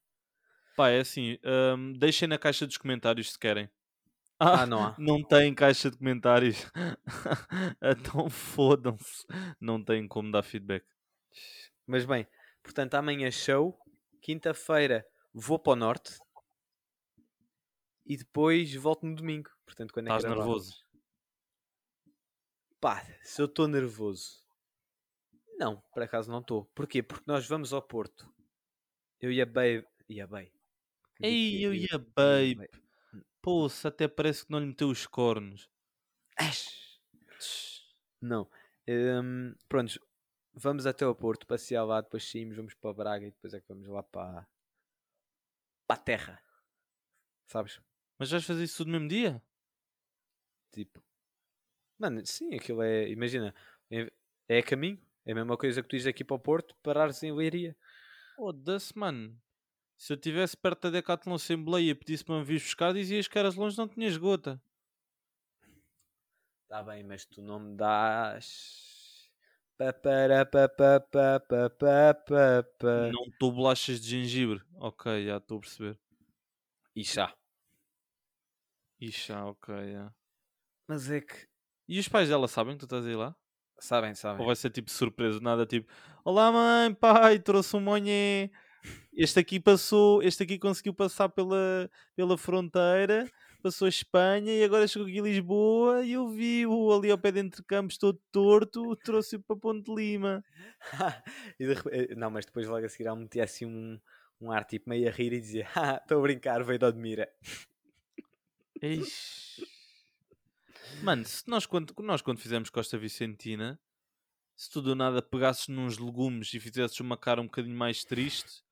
Pá, 0.75 0.89
é 0.89 1.01
assim, 1.01 1.37
hum, 1.77 1.93
deixem 1.93 2.27
na 2.27 2.37
caixa 2.39 2.65
dos 2.65 2.77
comentários 2.77 3.31
se 3.33 3.37
querem. 3.37 3.69
Ah, 4.43 4.65
não 4.65 4.83
há. 4.83 4.95
Não 4.97 5.23
tem 5.23 5.53
caixa 5.53 5.91
de 5.91 5.97
comentários. 5.97 6.65
então 7.79 8.27
fodam-se. 8.27 9.23
Não 9.59 9.83
tem 9.83 10.07
como 10.07 10.31
dar 10.31 10.41
feedback. 10.41 10.83
Mas 11.85 12.05
bem, 12.05 12.27
portanto, 12.63 12.95
amanhã 12.95 13.29
show. 13.29 13.77
Quinta-feira 14.19 15.05
vou 15.31 15.59
para 15.59 15.73
o 15.73 15.75
norte. 15.75 16.17
E 18.03 18.17
depois 18.17 18.73
volto 18.73 19.05
no 19.05 19.13
domingo. 19.13 19.51
Portanto, 19.63 19.93
quando 19.93 20.07
é 20.07 20.15
Estás 20.15 20.35
nervoso? 20.35 20.73
Pá, 22.79 23.05
se 23.21 23.39
eu 23.43 23.45
estou 23.45 23.67
nervoso. 23.67 24.43
Não, 25.55 25.83
por 25.93 26.01
acaso 26.01 26.31
não 26.31 26.39
estou. 26.39 26.65
Porquê? 26.73 27.03
Porque 27.03 27.25
nós 27.27 27.47
vamos 27.47 27.73
ao 27.73 27.81
Porto. 27.81 28.27
Eu 29.19 29.31
e 29.31 29.39
a 29.39 29.45
Babe. 29.45 29.85
E 30.09 30.19
a 30.19 30.25
Babe. 30.25 30.51
Ei, 31.21 31.63
eu 31.63 31.75
e 31.75 31.87
a 31.91 31.99
babe. 31.99 32.67
Poça, 33.41 33.87
até 33.87 34.07
parece 34.07 34.45
que 34.45 34.51
não 34.51 34.59
lhe 34.59 34.67
meteu 34.67 34.89
os 34.89 35.07
cornos. 35.07 35.69
Não. 38.21 38.47
Hum, 38.87 39.55
prontos, 39.67 39.99
vamos 40.53 40.85
até 40.85 41.05
ao 41.05 41.15
Porto, 41.15 41.47
passear 41.47 41.83
lá, 41.83 42.01
depois 42.01 42.29
saímos, 42.29 42.55
vamos 42.55 42.73
para 42.75 42.93
Braga 42.93 43.25
e 43.25 43.31
depois 43.31 43.53
é 43.53 43.61
que 43.61 43.67
vamos 43.67 43.87
lá 43.87 44.03
para, 44.03 44.47
para 45.87 45.99
a 45.99 46.03
terra. 46.03 46.43
Sabes? 47.47 47.81
Mas 48.17 48.29
vais 48.29 48.45
fazer 48.45 48.63
isso 48.63 48.77
tudo 48.77 48.87
no 48.87 48.93
mesmo 48.93 49.07
dia? 49.09 49.41
Tipo, 50.71 51.03
mano, 51.97 52.25
sim, 52.25 52.53
aquilo 52.53 52.81
é. 52.81 53.09
Imagina, 53.09 53.53
é, 53.89 54.11
é 54.47 54.59
a 54.59 54.63
caminho, 54.63 55.01
é 55.25 55.31
a 55.31 55.35
mesma 55.35 55.57
coisa 55.57 55.81
que 55.81 55.89
tu 55.89 55.95
ires 55.95 56.07
aqui 56.07 56.23
para 56.23 56.35
o 56.35 56.39
Porto, 56.39 56.75
parares 56.83 57.21
em 57.23 57.31
Leiria. 57.31 57.75
Foda-se, 58.35 58.97
mano. 58.97 59.39
Se 60.01 60.13
eu 60.13 60.15
estivesse 60.15 60.57
perto 60.57 60.81
da 60.81 60.89
Decathlon 60.89 61.35
Assembleia 61.35 61.91
e 61.91 61.93
pedisse 61.93 62.25
para 62.25 62.39
me 62.39 62.43
vir 62.43 62.59
buscar, 62.59 62.91
dizias 62.91 63.27
que 63.27 63.37
eras 63.37 63.53
longe, 63.53 63.77
não 63.77 63.87
tinhas 63.87 64.17
gota. 64.17 64.59
Está 66.63 66.81
bem, 66.81 67.03
mas 67.03 67.23
tu 67.23 67.39
não 67.39 67.59
me. 67.59 67.77
Pa, 67.77 68.39
para, 69.93 70.43
pa, 70.43 70.69
pa, 70.69 71.39
pa. 72.79 73.11
Não 73.11 73.25
estou 73.27 73.51
bolachas 73.51 74.01
de 74.01 74.09
gengibre. 74.09 74.63
Ok, 74.73 75.23
já 75.23 75.37
estou 75.37 75.59
a 75.59 75.61
perceber. 75.61 75.99
E 76.95 77.05
chá. 77.05 77.37
Ixi, 78.99 79.31
ah, 79.33 79.49
ok, 79.49 79.93
já. 79.93 80.11
Mas 80.87 81.11
é 81.11 81.21
que. 81.21 81.47
E 81.87 81.99
os 81.99 82.07
pais 82.07 82.27
dela 82.27 82.47
sabem 82.47 82.73
que 82.73 82.79
tu 82.79 82.85
estás 82.85 83.05
aí 83.05 83.15
lá? 83.15 83.35
Sabem, 83.77 84.15
sabem. 84.15 84.41
Ou 84.41 84.47
vai 84.47 84.55
ser 84.55 84.71
tipo 84.71 84.89
surpreso, 84.89 85.39
nada 85.41 85.63
tipo 85.63 85.93
Olá 86.25 86.51
mãe, 86.51 86.91
pai, 86.91 87.37
trouxe 87.37 87.75
um 87.75 87.81
monhé. 87.81 88.49
Este 89.13 89.39
aqui 89.39 89.59
passou, 89.59 90.23
este 90.23 90.43
aqui 90.43 90.57
conseguiu 90.57 90.93
passar 90.93 91.29
pela, 91.29 91.89
pela 92.15 92.37
fronteira, 92.37 93.29
passou 93.61 93.85
a 93.85 93.89
Espanha 93.89 94.53
e 94.53 94.63
agora 94.63 94.87
chegou 94.87 95.07
aqui 95.07 95.19
a 95.19 95.23
Lisboa 95.23 96.03
e 96.03 96.13
eu 96.13 96.29
vi-o 96.29 96.93
ali 96.93 97.11
ao 97.11 97.17
pé 97.17 97.31
de 97.31 97.39
entre 97.39 97.63
campos 97.63 97.97
todo 97.97 98.19
torto, 98.31 98.95
trouxe-o 98.95 99.41
para 99.41 99.55
Ponte 99.55 99.85
de 99.85 99.95
Lima. 99.95 100.43
De 101.59 101.73
eh, 101.91 102.15
Não, 102.15 102.31
mas 102.31 102.45
depois 102.45 102.67
logo 102.67 102.85
a 102.85 102.89
seguir 102.89 103.07
ela 103.07 103.15
metia 103.15 103.43
assim 103.43 103.65
um, 103.65 103.99
um 104.39 104.51
ar 104.51 104.63
tipo 104.65 104.89
meio 104.89 105.07
a 105.07 105.11
rir 105.11 105.33
e 105.33 105.39
dizia: 105.41 105.67
"Ah, 105.75 105.99
estou 106.01 106.19
a 106.19 106.21
brincar, 106.21 106.63
veio 106.63 106.79
de 106.79 106.85
Odmira. 106.85 107.29
Eish. 108.81 109.61
Mano, 111.03 111.25
se 111.25 111.47
nós 111.47 111.65
quando, 111.65 111.93
nós 111.99 112.21
quando 112.21 112.39
fizemos 112.39 112.69
Costa 112.69 112.97
Vicentina, 112.97 113.79
se 114.55 114.69
tu 114.69 114.81
do 114.81 114.95
nada 114.95 115.21
pegasses 115.21 115.67
nos 115.67 115.97
legumes 115.97 116.53
e 116.53 116.59
fizesses 116.59 116.99
uma 116.99 117.17
cara 117.17 117.41
um 117.41 117.45
bocadinho 117.45 117.75
mais 117.75 118.03
triste, 118.03 118.63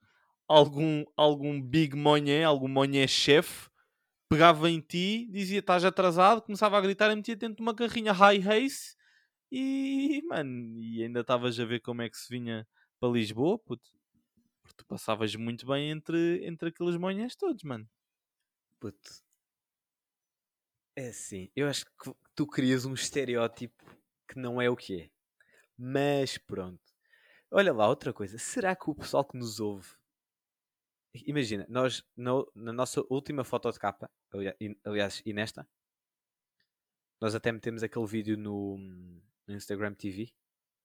algum, 0.49 1.05
algum 1.15 1.61
big 1.61 1.95
monhé, 1.95 2.43
algum 2.43 2.67
monhé 2.67 3.07
chefe, 3.07 3.69
pegava 4.29 4.69
em 4.69 4.81
ti, 4.81 5.27
dizia 5.31 5.59
estás 5.59 5.85
atrasado, 5.85 6.41
começava 6.41 6.77
a 6.77 6.81
gritar 6.81 7.11
e 7.11 7.15
metia 7.15 7.35
dentro 7.35 7.57
de 7.57 7.61
uma 7.61 7.75
carrinha 7.75 8.11
high 8.11 8.39
race 8.39 8.95
e, 9.51 10.21
mano, 10.27 10.79
e 10.79 11.03
ainda 11.03 11.21
estavas 11.21 11.59
a 11.59 11.65
ver 11.65 11.81
como 11.81 12.01
é 12.01 12.09
que 12.09 12.17
se 12.17 12.29
vinha 12.29 12.67
para 12.99 13.09
Lisboa, 13.13 13.59
puto. 13.59 13.89
Porque 14.63 14.75
tu 14.77 14.85
passavas 14.85 15.35
muito 15.35 15.65
bem 15.67 15.91
entre, 15.91 16.45
entre 16.45 16.69
aqueles 16.69 16.97
monhés 16.97 17.35
todos, 17.35 17.63
mano. 17.63 17.87
Puto. 18.79 19.23
É 20.95 21.09
assim, 21.09 21.49
eu 21.55 21.67
acho 21.67 21.85
que 21.85 22.13
tu 22.35 22.45
crias 22.45 22.85
um 22.85 22.93
estereótipo 22.93 23.85
que 24.27 24.37
não 24.37 24.61
é 24.61 24.69
o 24.69 24.75
que 24.75 25.01
é. 25.01 25.09
Mas 25.77 26.37
pronto. 26.37 26.81
Olha 27.51 27.73
lá, 27.73 27.87
outra 27.87 28.13
coisa. 28.13 28.37
Será 28.37 28.75
que 28.75 28.89
o 28.89 28.95
pessoal 28.95 29.25
que 29.25 29.37
nos 29.37 29.59
ouve. 29.59 29.98
Imagina, 31.25 31.65
nós 31.69 32.03
no- 32.15 32.49
na 32.55 32.71
nossa 32.71 33.01
última 33.09 33.43
foto 33.43 33.71
de 33.71 33.79
capa, 33.79 34.09
aliás, 34.85 35.21
e 35.25 35.33
nesta, 35.33 35.67
nós 37.19 37.35
até 37.35 37.51
metemos 37.51 37.83
aquele 37.83 38.05
vídeo 38.05 38.37
no, 38.37 38.77
no 39.47 39.53
Instagram 39.55 39.93
TV. 39.93 40.31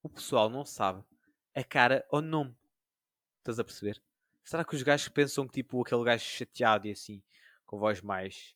O 0.03 0.09
pessoal 0.09 0.49
não 0.49 0.65
sabe 0.65 1.03
a 1.53 1.63
cara 1.63 2.05
ou 2.09 2.21
nome. 2.21 2.55
Estás 3.39 3.59
a 3.59 3.63
perceber? 3.63 4.01
Será 4.43 4.65
que 4.65 4.75
os 4.75 4.83
gajos 4.83 5.07
pensam 5.09 5.47
que 5.47 5.53
tipo 5.53 5.81
aquele 5.81 6.03
gajo 6.03 6.23
chateado 6.23 6.87
e 6.87 6.91
assim, 6.91 7.23
com 7.65 7.79
voz 7.79 8.01
mais 8.01 8.55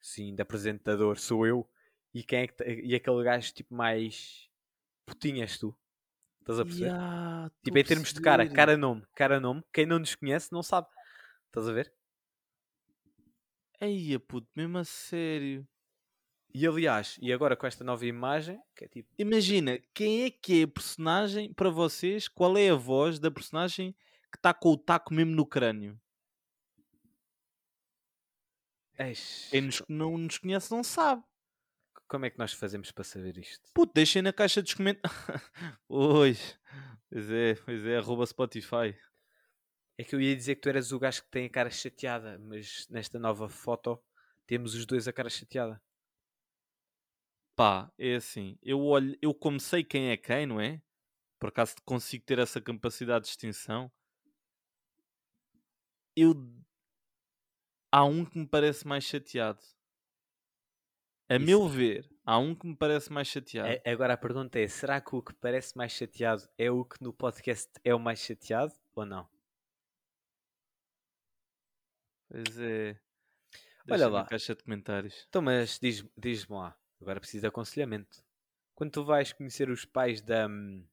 assim, 0.00 0.34
de 0.34 0.42
apresentador, 0.42 1.18
sou 1.18 1.46
eu? 1.46 1.68
E 2.14 2.24
quem 2.24 2.40
é 2.40 2.46
que 2.48 2.64
e 2.64 2.94
aquele 2.94 3.22
gajo 3.22 3.52
tipo 3.52 3.74
mais 3.74 4.48
putinho 5.04 5.42
és 5.42 5.58
tu? 5.58 5.76
Estás 6.40 6.58
a 6.58 6.64
perceber? 6.64 6.86
Ya, 6.88 7.50
Tipo, 7.62 7.78
em 7.78 7.84
termos 7.84 8.12
de 8.12 8.20
cara, 8.20 8.44
cara-nome, 8.56 9.06
cara-nome, 9.14 9.62
quem 9.72 9.84
não 9.86 9.98
nos 9.98 10.14
conhece 10.14 10.50
não 10.52 10.62
sabe. 10.62 10.88
Estás 11.50 11.68
a 11.68 11.72
ver? 11.72 11.92
Eia, 13.80 14.20
puto, 14.20 14.48
mesmo 14.54 14.78
a 14.78 14.84
sério. 14.84 15.66
E 16.52 16.66
aliás, 16.66 17.16
e 17.20 17.32
agora 17.32 17.56
com 17.56 17.66
esta 17.66 17.84
nova 17.84 18.04
imagem, 18.06 18.60
que 18.76 18.84
é 18.84 18.88
tipo, 18.88 19.08
Imagina, 19.18 19.78
quem 19.94 20.24
é 20.24 20.30
que 20.30 20.60
é 20.60 20.64
a 20.64 20.68
personagem 20.68 21.52
para 21.52 21.70
vocês? 21.70 22.28
Qual 22.28 22.56
é 22.56 22.70
a 22.70 22.74
voz 22.74 23.18
da 23.18 23.30
personagem 23.30 23.92
que 24.30 24.36
está 24.36 24.52
com 24.52 24.70
o 24.70 24.76
taco 24.78 25.14
mesmo 25.14 25.32
no 25.32 25.46
crânio? 25.46 26.00
"Eish, 28.98 29.48
Quem 29.50 29.62
nos- 29.62 29.82
não 29.88 30.18
nos 30.18 30.38
conhece 30.38 30.70
não 30.70 30.82
sabe. 30.84 31.22
como 32.06 32.26
é 32.26 32.30
que 32.30 32.38
nós 32.38 32.52
fazemos 32.52 32.90
para 32.90 33.04
saber 33.04 33.38
isto? 33.38 33.70
Puto, 33.72 33.92
deixem 33.94 34.20
na 34.22 34.32
caixa 34.32 34.60
dos 34.60 34.74
comentários. 34.74 35.00
Oi. 35.88 36.36
Pois 37.08 37.30
é, 37.30 37.54
pois 37.54 37.84
é, 37.86 37.96
arroba 37.98 38.26
Spotify. 38.26 38.96
É 40.00 40.02
que 40.02 40.14
eu 40.14 40.20
ia 40.22 40.34
dizer 40.34 40.54
que 40.54 40.62
tu 40.62 40.70
eras 40.70 40.92
o 40.92 40.98
gajo 40.98 41.22
que 41.24 41.28
tem 41.28 41.44
a 41.44 41.50
cara 41.50 41.68
chateada, 41.68 42.38
mas 42.38 42.88
nesta 42.88 43.18
nova 43.18 43.50
foto 43.50 44.02
temos 44.46 44.74
os 44.74 44.86
dois 44.86 45.06
a 45.06 45.12
cara 45.12 45.28
chateada. 45.28 45.78
Pá, 47.54 47.92
é 47.98 48.14
assim, 48.14 48.58
eu 48.62 48.80
olho, 48.80 49.14
eu 49.20 49.34
como 49.34 49.60
sei 49.60 49.84
quem 49.84 50.08
é 50.08 50.16
quem, 50.16 50.46
não 50.46 50.58
é? 50.58 50.80
Por 51.38 51.50
acaso 51.50 51.74
consigo 51.84 52.24
ter 52.24 52.38
essa 52.38 52.62
capacidade 52.62 53.24
de 53.24 53.28
distinção. 53.28 53.92
Eu 56.16 56.32
há 57.92 58.02
um 58.02 58.24
que 58.24 58.38
me 58.38 58.46
parece 58.46 58.86
mais 58.86 59.04
chateado. 59.04 59.60
A 61.28 61.36
Isso. 61.36 61.44
meu 61.44 61.68
ver, 61.68 62.10
há 62.24 62.38
um 62.38 62.54
que 62.54 62.66
me 62.66 62.74
parece 62.74 63.12
mais 63.12 63.28
chateado. 63.28 63.68
A- 63.84 63.90
Agora 63.92 64.14
a 64.14 64.16
pergunta 64.16 64.58
é: 64.58 64.66
será 64.66 64.98
que 64.98 65.14
o 65.14 65.20
que 65.22 65.34
parece 65.34 65.76
mais 65.76 65.92
chateado 65.92 66.48
é 66.56 66.70
o 66.70 66.86
que 66.86 66.96
no 67.04 67.12
podcast 67.12 67.70
é 67.84 67.94
o 67.94 68.00
mais 68.00 68.20
chateado 68.20 68.72
ou 68.94 69.04
não? 69.04 69.28
Pois 72.30 72.58
é. 72.58 72.98
Olha 73.90 74.08
lá. 74.08 74.24
caixa 74.26 74.54
de 74.54 74.62
comentários. 74.62 75.26
Então, 75.28 75.42
mas 75.42 75.78
diz- 75.78 76.04
diz-me 76.16 76.56
lá, 76.56 76.76
agora 77.00 77.20
preciso 77.20 77.42
de 77.42 77.48
aconselhamento. 77.48 78.22
Quando 78.74 78.92
tu 78.92 79.04
vais 79.04 79.32
conhecer 79.32 79.68
os 79.70 79.84
pais 79.84 80.20
da, 80.22 80.46
hum, 80.46 80.86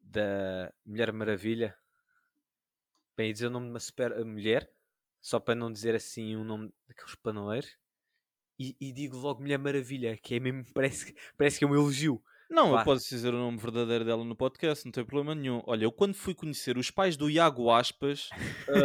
da 0.00 0.72
Mulher 0.84 1.12
Maravilha, 1.12 1.76
bem, 3.16 3.32
dizer 3.32 3.46
o 3.46 3.50
nome 3.50 3.66
de 3.66 3.72
uma 3.72 3.80
super 3.80 4.12
eh, 4.12 4.24
mulher, 4.24 4.70
só 5.20 5.38
para 5.38 5.54
não 5.54 5.72
dizer 5.72 5.94
assim 5.94 6.36
o 6.36 6.44
nome 6.44 6.72
daqueles 6.88 7.14
paneleiros, 7.16 7.76
e, 8.58 8.76
e 8.80 8.92
digo 8.92 9.16
logo 9.18 9.42
Mulher 9.42 9.58
Maravilha, 9.58 10.16
que 10.18 10.36
é 10.36 10.40
mesmo, 10.40 10.64
parece, 10.74 11.14
parece 11.36 11.58
que 11.58 11.64
é 11.64 11.68
um 11.68 11.74
elogio. 11.74 12.22
Não, 12.50 12.72
Vá. 12.72 12.80
eu 12.80 12.84
posso 12.84 13.08
dizer 13.08 13.32
o 13.32 13.38
nome 13.38 13.58
verdadeiro 13.58 14.04
dela 14.04 14.24
no 14.24 14.34
podcast, 14.34 14.84
não 14.84 14.90
tem 14.90 15.04
problema 15.04 15.36
nenhum. 15.36 15.62
Olha, 15.66 15.84
eu 15.84 15.92
quando 15.92 16.14
fui 16.14 16.34
conhecer 16.34 16.76
os 16.76 16.90
pais 16.90 17.16
do 17.16 17.30
Iago 17.30 17.70
Aspas, 17.70 18.28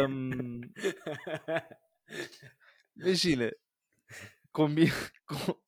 hum, 0.08 0.60
imagina, 2.96 3.50
combi... 4.52 4.86
com- 5.26 5.60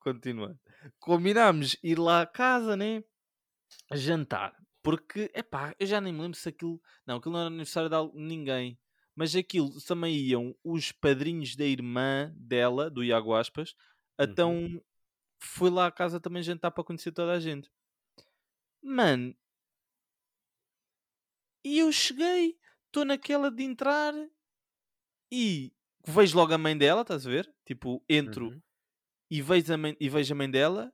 continuando, 0.00 0.58
combinámos 0.98 1.76
ir 1.82 1.98
lá 1.98 2.22
à 2.22 2.26
casa, 2.26 2.76
né? 2.76 3.04
Jantar, 3.92 4.52
porque, 4.82 5.30
epá, 5.32 5.74
eu 5.78 5.86
já 5.86 6.00
nem 6.00 6.12
me 6.12 6.20
lembro 6.22 6.36
se 6.36 6.48
aquilo, 6.48 6.80
não, 7.06 7.16
aquilo 7.16 7.32
não 7.34 7.40
era 7.40 7.48
aniversário 7.48 7.88
de 7.88 8.20
ninguém, 8.20 8.76
mas 9.14 9.34
aquilo 9.36 9.70
também 9.86 10.16
iam 10.16 10.54
os 10.64 10.90
padrinhos 10.90 11.54
da 11.54 11.64
irmã 11.64 12.32
dela, 12.36 12.90
do 12.90 13.04
Iago 13.04 13.32
Aspas, 13.32 13.74
então 14.18 14.82
fui 15.44 15.70
lá 15.70 15.86
à 15.86 15.92
casa 15.92 16.20
também 16.20 16.42
jantar 16.42 16.70
para 16.70 16.84
conhecer 16.84 17.12
toda 17.12 17.32
a 17.32 17.40
gente. 17.40 17.70
Mano, 18.96 19.34
e 21.64 21.78
eu 21.78 21.92
cheguei, 21.92 22.58
estou 22.86 23.04
naquela 23.04 23.50
de 23.50 23.62
entrar 23.64 24.14
e 25.30 25.72
vejo 26.06 26.36
logo 26.36 26.52
a 26.52 26.58
mãe 26.58 26.76
dela, 26.76 27.02
estás 27.02 27.26
a 27.26 27.30
ver? 27.30 27.52
Tipo, 27.66 28.04
entro 28.08 28.54
Uhum. 28.54 28.62
e, 29.30 29.42
vejo 29.42 29.74
a 29.74 29.78
mãe, 29.78 29.96
e 30.00 30.08
vejo 30.10 30.34
a 30.34 30.36
mãe 30.36 30.50
dela 30.50 30.92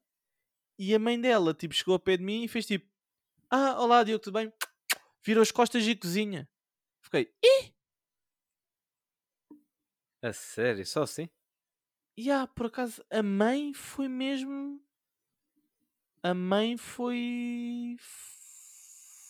e 0.79 0.95
a 0.95 0.99
mãe 1.01 1.21
dela 1.21 1.55
tipo, 1.55 1.75
chegou 1.75 1.95
ao 1.95 2.01
pé 2.01 2.17
de 2.17 2.25
mim 2.25 2.45
e 2.45 2.49
fez 2.49 2.67
tipo: 2.67 2.87
Ah, 3.51 3.81
olá 3.83 4.05
Diogo, 4.05 4.23
tudo 4.25 4.35
bem? 4.35 4.53
Virou 5.25 5.43
as 5.43 5.53
costas 5.53 5.87
e 5.87 5.97
cozinha. 5.97 6.49
Fiquei, 7.03 7.33
e 7.45 7.73
A 10.23 10.33
sério, 10.33 10.85
só 10.87 11.03
assim? 11.03 11.29
E 12.23 12.31
ah, 12.31 12.47
por 12.47 12.67
acaso, 12.67 13.03
a 13.09 13.23
mãe 13.23 13.73
foi 13.73 14.07
mesmo. 14.07 14.79
A 16.23 16.35
mãe 16.35 16.77
foi. 16.77 17.97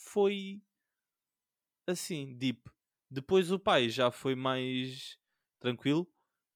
Foi. 0.06 0.61
Assim, 1.87 2.37
deep. 2.37 2.68
Depois 3.09 3.52
o 3.52 3.61
pai 3.61 3.88
já 3.88 4.11
foi 4.11 4.35
mais 4.35 5.16
tranquilo. 5.61 6.04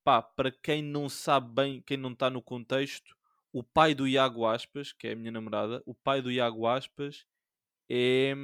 Pá, 0.03 0.21
para 0.21 0.51
quem 0.51 0.83
não 0.83 1.09
sabe 1.09 1.55
bem, 1.55 1.81
quem 1.83 1.97
não 1.97 2.11
está 2.11 2.29
no 2.29 2.43
contexto, 2.43 3.17
o 3.53 3.63
pai 3.63 3.95
do 3.95 4.09
Iago 4.09 4.45
Aspas, 4.45 4.93
que 4.93 5.07
é 5.07 5.13
a 5.13 5.17
minha 5.17 5.31
namorada, 5.31 5.85
o 5.87 5.95
pai 5.95 6.21
do 6.21 6.33
Iago 6.33 6.67
Aspas 6.67 7.25
é. 7.89 8.35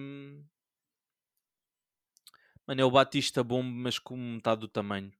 Mano, 2.64 2.80
é 2.80 2.84
o 2.84 2.90
Batista 2.92 3.42
Bombo, 3.42 3.68
mas 3.68 3.98
com 3.98 4.16
metade 4.16 4.60
do 4.60 4.68
tamanho. 4.68 5.12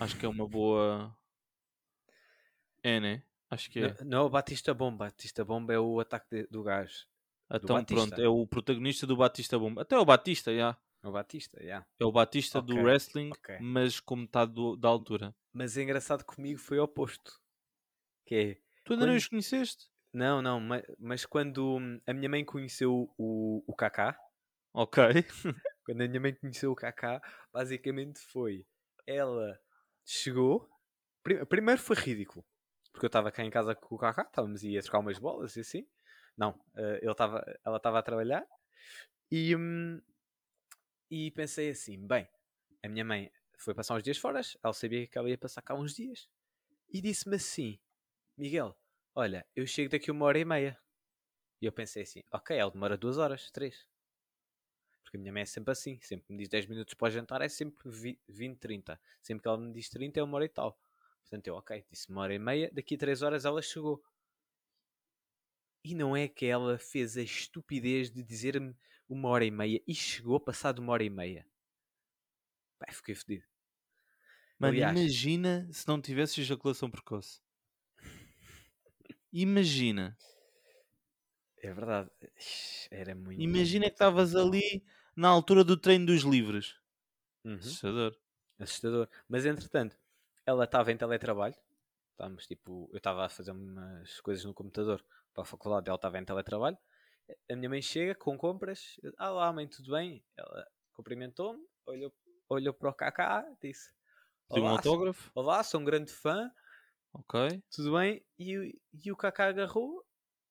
Acho 0.00 0.18
que 0.18 0.26
é 0.26 0.28
uma 0.28 0.46
boa. 0.48 1.14
É, 2.82 2.98
né? 3.00 3.22
Acho 3.50 3.70
que 3.70 3.78
é. 3.80 3.88
Não, 4.00 4.10
não 4.10 4.18
é 4.18 4.20
o 4.22 4.30
Batista 4.30 4.74
Bomba. 4.74 5.04
Batista 5.06 5.44
Bomba 5.44 5.72
é 5.72 5.78
o 5.78 6.00
ataque 6.00 6.26
de- 6.30 6.46
do 6.48 6.62
gás. 6.62 7.06
Então 7.52 7.84
pronto, 7.84 8.20
é 8.20 8.28
o 8.28 8.46
protagonista 8.46 9.06
do 9.06 9.16
Batista 9.16 9.58
Bomba. 9.58 9.82
Até 9.82 9.96
o 9.98 10.04
Batista, 10.04 10.54
já. 10.54 10.76
É 11.02 11.08
o 11.08 11.12
Batista, 11.12 11.62
já. 11.62 11.86
É 12.00 12.04
o 12.04 12.12
Batista 12.12 12.62
do 12.62 12.72
Ok, 12.72 12.84
wrestling, 12.84 13.30
ok. 13.30 13.58
mas 13.60 14.00
com 14.00 14.16
metade 14.16 14.52
do- 14.52 14.76
da 14.76 14.88
altura. 14.88 15.34
Mas 15.52 15.76
é 15.76 15.82
engraçado 15.82 16.24
comigo 16.24 16.58
foi 16.58 16.78
o 16.78 16.84
oposto. 16.84 17.38
Que 18.26 18.34
é, 18.34 18.54
Tu 18.84 18.94
ainda 18.94 19.06
não 19.06 19.12
Quando- 19.12 19.18
os 19.18 19.28
conheceste? 19.28 19.86
Não, 20.14 20.40
não, 20.42 20.60
ma- 20.60 20.82
mas, 20.98 21.24
quando 21.26 21.78
hum, 21.78 22.00
a 22.06 22.12
minha 22.12 22.28
mãe 22.28 22.44
conheceu 22.44 23.12
o, 23.18 23.62
o 23.66 23.74
Kaká, 23.74 24.16
Ok. 24.74 25.02
quando 25.84 26.00
a 26.02 26.08
minha 26.08 26.20
mãe 26.20 26.34
conheceu 26.34 26.70
o 26.72 26.76
Kaká, 26.76 27.20
basicamente 27.52 28.18
foi, 28.20 28.66
ela 29.06 29.58
chegou, 30.04 30.68
pri- 31.22 31.44
primeiro 31.46 31.80
foi 31.80 31.96
ridículo, 31.96 32.44
porque 32.92 33.06
eu 33.06 33.08
estava 33.08 33.32
cá 33.32 33.44
em 33.44 33.50
casa 33.50 33.74
com 33.74 33.94
o 33.94 33.98
Kaká, 33.98 34.22
estávamos 34.22 34.62
aí 34.64 34.78
a 34.78 34.82
trocar 34.82 35.00
umas 35.00 35.18
bolas 35.18 35.56
e 35.56 35.60
assim. 35.60 35.86
Não, 36.36 36.58
eh, 36.76 37.00
ele 37.02 37.12
estava, 37.12 37.44
ela 37.64 37.76
estava 37.78 37.98
a 37.98 38.02
trabalhar 38.02 38.46
e, 39.30 39.56
hum, 39.56 40.00
e 41.10 41.30
pensei 41.30 41.70
assim: 41.70 42.06
bem, 42.06 42.28
a 42.82 42.88
minha 42.88 43.04
mãe 43.04 43.30
foi 43.58 43.74
passar 43.74 43.94
uns 43.96 44.02
dias 44.02 44.18
fora, 44.18 44.40
ela 44.62 44.72
sabia 44.72 45.06
que 45.06 45.18
ela 45.18 45.28
ia 45.30 45.38
passar 45.38 45.62
cá 45.62 45.74
uns 45.74 45.94
dias 45.94 46.28
e 46.90 47.00
disse-me 47.00 47.36
assim: 47.36 47.80
Miguel, 48.38 48.76
olha, 49.14 49.46
eu 49.56 49.66
chego 49.66 49.90
daqui 49.90 50.10
uma 50.10 50.26
hora 50.26 50.38
e 50.40 50.44
meia. 50.46 50.78
E 51.62 51.66
eu 51.66 51.72
pensei 51.72 52.04
assim: 52.04 52.22
ok, 52.32 52.56
ela 52.58 52.70
demora 52.70 52.96
duas 52.98 53.18
horas, 53.18 53.50
três. 53.52 53.86
Porque 55.12 55.18
a 55.18 55.20
minha 55.20 55.32
mãe 55.34 55.42
é 55.42 55.44
sempre 55.44 55.70
assim, 55.72 56.00
sempre 56.00 56.24
me 56.32 56.38
diz 56.38 56.48
10 56.48 56.64
minutos 56.64 56.94
para 56.94 57.12
jantar, 57.12 57.42
é 57.42 57.48
sempre 57.48 57.90
vi- 57.90 58.18
20, 58.26 58.56
30. 58.58 58.98
Sempre 59.20 59.42
que 59.42 59.48
ela 59.48 59.58
me 59.58 59.70
diz 59.70 59.90
30 59.90 60.18
é 60.18 60.22
uma 60.22 60.36
hora 60.36 60.46
e 60.46 60.48
tal. 60.48 60.78
Portanto, 61.20 61.46
eu, 61.48 61.54
ok, 61.54 61.84
disse 61.90 62.08
uma 62.08 62.22
hora 62.22 62.34
e 62.34 62.38
meia, 62.38 62.70
daqui 62.72 62.94
a 62.94 62.98
3 62.98 63.20
horas 63.20 63.44
ela 63.44 63.60
chegou. 63.60 64.02
E 65.84 65.94
não 65.94 66.16
é 66.16 66.28
que 66.28 66.46
ela 66.46 66.78
fez 66.78 67.18
a 67.18 67.22
estupidez 67.22 68.10
de 68.10 68.22
dizer-me 68.22 68.74
uma 69.06 69.28
hora 69.28 69.44
e 69.44 69.50
meia 69.50 69.82
e 69.86 69.94
chegou 69.94 70.40
passado 70.40 70.78
uma 70.78 70.94
hora 70.94 71.04
e 71.04 71.10
meia. 71.10 71.46
Pai, 72.78 72.94
fiquei 72.94 73.14
fedido. 73.14 73.44
Mano, 74.58 74.72
Aliás- 74.72 74.98
imagina 74.98 75.68
se 75.70 75.86
não 75.86 76.00
tivesse 76.00 76.40
ejaculação 76.40 76.90
precoce. 76.90 77.42
Imagina. 79.30 80.16
É 81.58 81.70
verdade. 81.70 82.10
Era 82.90 83.14
muito. 83.14 83.42
Imagina 83.42 83.84
que 83.86 83.92
estavas 83.92 84.34
ali 84.34 84.82
na 85.16 85.28
altura 85.28 85.62
do 85.64 85.76
treino 85.76 86.06
dos 86.06 86.22
livres. 86.22 86.76
Uhum. 87.44 87.54
Assustador. 87.56 88.16
assustador. 88.58 89.08
Mas 89.28 89.44
entretanto, 89.46 89.96
ela 90.46 90.64
estava 90.64 90.92
em 90.92 90.96
teletrabalho. 90.96 91.54
Estávamos 92.12 92.46
tipo, 92.46 92.88
eu 92.92 92.98
estava 92.98 93.24
a 93.24 93.28
fazer 93.28 93.50
umas 93.50 94.20
coisas 94.20 94.44
no 94.44 94.54
computador 94.54 95.04
para 95.34 95.42
a 95.42 95.46
faculdade, 95.46 95.88
ela 95.88 95.96
estava 95.96 96.18
em 96.18 96.24
teletrabalho. 96.24 96.78
A 97.50 97.56
minha 97.56 97.68
mãe 97.68 97.80
chega 97.82 98.14
com 98.14 98.36
compras. 98.36 98.98
eu, 99.02 99.12
Ah 99.16 99.30
lá, 99.30 99.52
mãe, 99.52 99.66
tudo 99.66 99.90
bem? 99.92 100.22
Ela 100.36 100.66
cumprimentou-me, 100.92 101.64
olhou, 101.86 102.12
olhou 102.48 102.74
para 102.74 102.90
o 102.90 102.94
Kaká, 102.94 103.44
disse: 103.60 103.90
Pediu 104.48 104.64
um 104.64 104.66
Olá, 104.68 104.82
sou- 104.82 104.92
autógrafo. 104.92 105.30
Olá, 105.34 105.64
sou 105.64 105.80
um 105.80 105.84
grande 105.84 106.12
fã, 106.12 106.50
Ok. 107.14 107.62
tudo 107.70 107.92
bem? 107.98 108.24
E, 108.38 108.58
o- 108.58 108.80
e 109.04 109.10
o 109.12 109.16
Kaká 109.16 109.48
agarrou: 109.48 110.04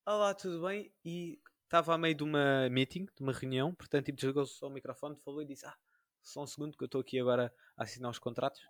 Olá, 0.06 0.34
tudo 0.34 0.66
bem? 0.66 0.92
E 1.06 1.40
estava 1.72 1.96
a 1.96 1.98
meio 1.98 2.14
de 2.14 2.24
uma 2.24 2.70
meeting, 2.70 3.06
de 3.06 3.22
uma 3.22 3.32
reunião, 3.32 3.74
portanto, 3.74 4.06
tipo, 4.06 4.18
desligou-se 4.18 4.62
ao 4.62 4.70
microfone, 4.70 5.16
falou 5.24 5.42
e 5.42 5.46
disse: 5.46 5.66
Ah, 5.66 5.78
só 6.22 6.44
um 6.44 6.46
segundo 6.46 6.78
que 6.78 6.84
eu 6.84 6.88
estou 6.88 7.00
aqui 7.00 7.18
agora 7.18 7.54
a 7.78 7.84
assinar 7.84 8.12
os 8.12 8.20
contratos. 8.20 8.62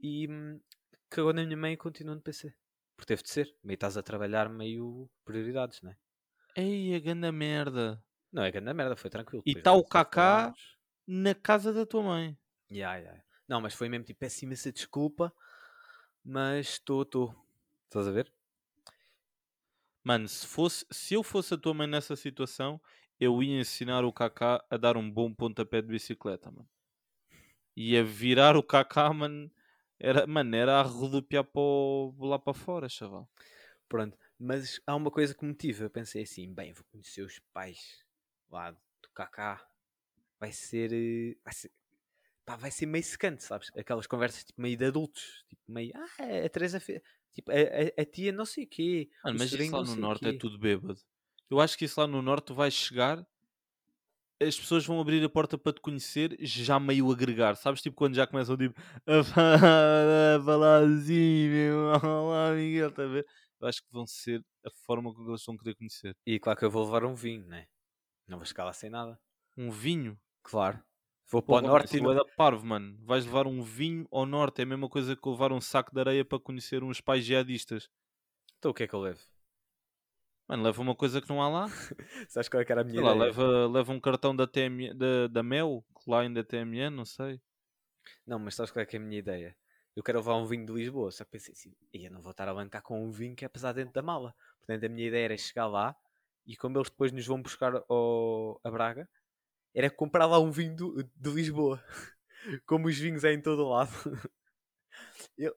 E 0.00 0.26
hum, 0.28 0.60
cagou 1.08 1.32
na 1.32 1.44
minha 1.44 1.56
mãe 1.56 1.74
e 1.74 1.76
continuou 1.76 2.16
no 2.16 2.20
PC. 2.20 2.52
Porque 2.96 3.06
teve 3.06 3.22
de 3.22 3.30
ser. 3.30 3.56
Meio 3.62 3.76
estás 3.76 3.96
a 3.96 4.02
trabalhar 4.02 4.48
meio 4.48 5.08
prioridades, 5.24 5.80
né? 5.80 5.96
Ei, 6.56 6.94
a 6.96 6.98
grande 6.98 7.30
merda. 7.30 8.02
Não 8.32 8.42
é 8.42 8.50
grande 8.50 8.74
merda, 8.74 8.96
foi 8.96 9.10
tranquilo. 9.10 9.42
E 9.46 9.54
depois 9.54 9.62
tá 9.62 9.72
o 9.72 9.82
só 9.82 9.88
Kaká? 9.88 10.52
Na 11.06 11.34
casa 11.34 11.72
da 11.72 11.86
tua 11.86 12.02
mãe. 12.02 12.36
Ya, 12.70 12.96
ya. 12.96 13.24
Não, 13.46 13.60
mas 13.60 13.74
foi 13.74 13.88
mesmo 13.88 14.06
tipo, 14.06 14.18
peço 14.18 14.44
imensa 14.44 14.72
desculpa, 14.72 15.32
mas 16.24 16.66
estou, 16.70 17.02
estou. 17.02 17.34
Estás 17.84 18.08
a 18.08 18.10
ver? 18.10 18.32
Mano, 20.04 20.28
se, 20.28 20.46
fosse, 20.46 20.86
se 20.90 21.14
eu 21.14 21.22
fosse 21.24 21.54
a 21.54 21.58
tua 21.58 21.74
mãe 21.74 21.86
nessa 21.88 22.14
situação, 22.14 22.80
eu 23.18 23.42
ia 23.42 23.58
ensinar 23.60 24.04
o 24.04 24.12
Kaká 24.12 24.64
a 24.70 24.76
dar 24.76 24.96
um 24.96 25.10
bom 25.10 25.34
pontapé 25.34 25.82
de 25.82 25.88
bicicleta, 25.88 26.50
mano. 26.50 26.68
Ia 27.76 28.04
virar 28.04 28.56
o 28.56 28.62
Kaká, 28.62 29.12
mano. 29.12 29.50
Era, 29.98 30.26
mano, 30.26 30.54
era 30.56 30.80
a 30.80 30.82
rodopiar 30.82 31.44
para 31.44 31.62
lá 32.26 32.38
para 32.38 32.54
fora, 32.54 32.88
chaval. 32.88 33.28
Pronto. 33.88 34.16
Mas 34.38 34.80
há 34.86 34.94
uma 34.96 35.10
coisa 35.10 35.34
que 35.34 35.44
me 35.44 35.50
motiva. 35.52 35.84
Eu 35.84 35.90
pensei 35.90 36.22
assim, 36.22 36.52
bem, 36.52 36.72
vou 36.72 36.84
conhecer 36.90 37.22
os 37.22 37.38
pais 37.52 38.04
lá 38.50 38.70
do 38.72 39.10
Kaká. 39.14 39.66
Vai 40.40 40.52
ser. 40.52 40.92
eh, 40.92 41.36
Vai 41.44 41.54
ser, 41.54 41.72
pá, 42.46 42.56
vai 42.56 42.70
ser 42.70 42.86
meio 42.86 43.04
secante, 43.04 43.44
sabes? 43.44 43.70
Aquelas 43.76 44.06
conversas 44.08 44.44
tipo, 44.44 44.60
meio 44.62 44.76
de 44.78 44.86
adultos. 44.86 45.44
Tipo, 45.48 45.62
meio. 45.68 45.92
Ah, 45.96 46.46
a 46.46 46.50
Teresa 46.50 46.80
fez. 46.80 47.02
Tipo, 47.34 47.50
a, 47.50 47.54
a- 47.54 48.02
a 48.02 48.04
tia 48.04 48.32
não 48.32 48.46
sei 48.46 48.64
o 48.64 48.68
quê. 48.68 49.08
Mano, 49.24 49.38
mas 49.38 49.52
isso 49.52 49.76
lá 49.76 49.82
no 49.82 49.96
norte 49.96 50.28
é 50.28 50.32
quê." 50.32 50.38
tudo 50.38 50.58
bêbado. 50.58 50.98
Eu 51.50 51.60
acho 51.60 51.76
que 51.76 51.84
isso 51.84 52.00
lá 52.00 52.06
no 52.06 52.22
norte 52.22 52.46
tu 52.46 52.54
vais 52.54 52.72
chegar, 52.72 53.26
as 54.40 54.58
pessoas 54.58 54.84
vão 54.84 55.00
abrir 55.00 55.22
a 55.24 55.28
porta 55.28 55.56
para 55.56 55.72
te 55.72 55.80
conhecer, 55.80 56.36
já 56.40 56.78
meio 56.78 57.10
agregar, 57.10 57.54
sabes? 57.56 57.80
Tipo 57.80 57.96
quando 57.96 58.14
já 58.14 58.26
começam 58.26 58.56
tipo, 58.56 58.78
a 59.06 59.24
falar, 59.24 60.36
a 60.36 60.42
falar 60.44 60.82
assim, 60.84 61.48
meu, 61.48 61.76
olá 62.04 62.52
Miguel, 62.54 62.88
está 62.88 63.04
a 63.04 63.06
ver? 63.06 63.26
Eu 63.60 63.68
acho 63.68 63.80
que 63.82 63.88
vão 63.90 64.06
ser 64.06 64.44
a 64.64 64.70
forma 64.84 65.12
como 65.14 65.30
eles 65.30 65.44
vão 65.44 65.56
querer 65.56 65.74
conhecer. 65.76 66.14
E 66.26 66.38
claro 66.38 66.58
que 66.58 66.64
eu 66.64 66.70
vou 66.70 66.84
levar 66.84 67.04
um 67.04 67.14
vinho, 67.14 67.46
né? 67.46 67.66
Não 68.28 68.38
vou 68.38 68.46
chegar 68.46 68.64
lá 68.64 68.72
sem 68.72 68.90
nada. 68.90 69.18
Um 69.56 69.70
vinho. 69.70 70.18
Claro. 70.42 70.82
Vou 71.30 71.42
para 71.42 71.56
o 71.56 71.60
norte 71.62 71.96
e 71.96 72.00
não... 72.00 72.12
é 72.12 72.14
da 72.14 72.24
parvo, 72.24 72.64
mano. 72.66 72.96
Vais 73.02 73.24
levar 73.24 73.46
um 73.46 73.62
vinho 73.62 74.06
ao 74.10 74.24
norte, 74.26 74.60
é 74.60 74.64
a 74.64 74.66
mesma 74.66 74.88
coisa 74.88 75.16
que 75.16 75.28
levar 75.28 75.52
um 75.52 75.60
saco 75.60 75.92
de 75.92 76.00
areia 76.00 76.24
para 76.24 76.38
conhecer 76.38 76.82
uns 76.84 77.00
pais 77.00 77.24
jihadistas. 77.24 77.90
Então 78.58 78.70
o 78.70 78.74
que 78.74 78.82
é 78.84 78.88
que 78.88 78.94
eu 78.94 79.00
levo? 79.00 79.20
Mano, 80.48 80.62
leva 80.62 80.82
uma 80.82 80.94
coisa 80.94 81.20
que 81.20 81.28
não 81.28 81.40
há 81.42 81.48
lá. 81.48 81.68
Sabes 82.28 82.48
qual 82.48 82.60
é 82.60 82.64
que 82.64 82.72
era 82.72 82.82
a 82.82 82.84
minha 82.84 82.96
Sei 82.96 83.02
lá, 83.02 83.14
ideia? 83.14 83.26
leva, 83.26 83.66
leva 83.68 83.92
um 83.92 84.00
cartão 84.00 84.34
da, 84.34 84.46
TM, 84.46 84.94
da, 84.94 85.26
da 85.28 85.42
Mel, 85.42 85.84
que 86.02 86.10
lá 86.10 86.20
ainda 86.20 86.40
é 86.40 86.42
TMN, 86.42 86.90
não 86.96 87.04
sei. 87.04 87.40
Não, 88.26 88.38
mas 88.38 88.54
sabes 88.54 88.70
qual 88.70 88.82
é 88.82 88.86
que 88.86 88.96
é 88.96 88.98
a 88.98 89.02
minha 89.02 89.18
ideia? 89.18 89.56
Eu 89.96 90.02
quero 90.02 90.18
levar 90.18 90.36
um 90.36 90.46
vinho 90.46 90.66
de 90.66 90.72
Lisboa, 90.72 91.10
só 91.10 91.24
que 91.24 91.30
pensei 91.30 91.52
assim, 91.52 91.74
"Ei, 91.92 92.06
eu 92.06 92.10
não 92.10 92.20
vou 92.20 92.32
estar 92.32 92.48
a 92.48 92.54
bancar 92.54 92.82
com 92.82 93.02
um 93.04 93.10
vinho 93.10 93.36
que 93.36 93.44
é 93.44 93.48
pesado 93.48 93.76
dentro 93.76 93.94
da 93.94 94.02
mala. 94.02 94.34
Portanto, 94.58 94.84
a 94.84 94.88
minha 94.88 95.06
ideia 95.08 95.24
era 95.26 95.36
chegar 95.38 95.66
lá 95.66 95.96
e 96.46 96.56
como 96.56 96.76
eles 96.78 96.90
depois 96.90 97.12
nos 97.12 97.26
vão 97.26 97.40
buscar 97.40 97.72
ao, 97.88 98.60
a 98.64 98.70
Braga, 98.70 99.08
era 99.74 99.90
comprar 99.90 100.26
lá 100.26 100.38
um 100.38 100.50
vinho 100.50 100.74
do- 100.76 101.02
de 101.02 101.30
Lisboa. 101.30 101.82
Como 102.66 102.88
os 102.88 102.96
vinhos 102.98 103.24
é 103.24 103.32
em 103.32 103.40
todo 103.42 103.64
o 103.64 103.68
lado. 103.70 103.90
Eu- 105.36 105.54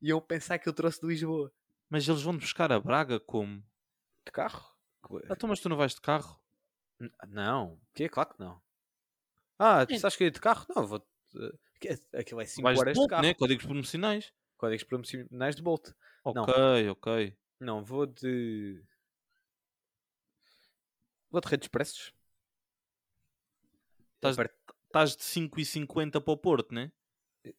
E 0.00 0.10
eu 0.10 0.20
pensar 0.20 0.58
que 0.58 0.68
eu 0.68 0.72
trouxe 0.74 1.00
de 1.00 1.06
Lisboa. 1.06 1.52
Mas 1.88 2.06
eles 2.08 2.22
vão 2.22 2.36
buscar 2.36 2.70
a 2.70 2.78
Braga 2.78 3.18
como? 3.18 3.60
De 4.24 4.30
carro? 4.32 4.64
Ah, 5.02 5.32
Então, 5.32 5.48
mas 5.48 5.58
tu 5.60 5.68
não 5.68 5.76
vais 5.76 5.94
de 5.94 6.00
carro? 6.00 6.38
N- 7.00 7.10
Não, 7.28 7.72
o 7.74 7.80
quê? 7.94 8.08
Claro 8.08 8.30
que 8.34 8.38
não. 8.40 8.60
Ah, 9.58 9.86
tu 9.86 9.94
Sim. 9.94 9.98
sabes 10.00 10.16
que 10.16 10.22
eu 10.24 10.26
ia 10.26 10.30
de 10.30 10.40
carro? 10.40 10.66
Não, 10.74 10.86
vou. 10.86 11.00
que- 11.80 11.88
Aquilo 12.14 12.40
é 12.40 12.44
5 12.46 12.62
vais 12.62 12.78
horas 12.78 12.92
de 12.92 12.94
de, 12.94 13.00
Bolt, 13.00 13.10
carro. 13.10 13.22
né? 13.22 13.34
Códigos 13.34 13.64
promocionais. 13.66 14.32
Códigos 14.58 14.84
promocionais 14.84 15.56
de 15.56 15.62
Bolt. 15.62 15.88
Não. 16.26 16.42
Ok, 16.44 16.88
ok. 16.90 17.36
Não, 17.60 17.82
vou 17.84 18.06
de. 18.06 18.82
Vou 21.30 21.40
de 21.40 21.48
redes 21.48 21.64
expressos. 21.66 22.12
Estás 24.16 25.16
de 25.16 25.22
5,50 25.22 26.20
para 26.20 26.32
o 26.32 26.36
Porto, 26.36 26.74
né? 26.74 26.90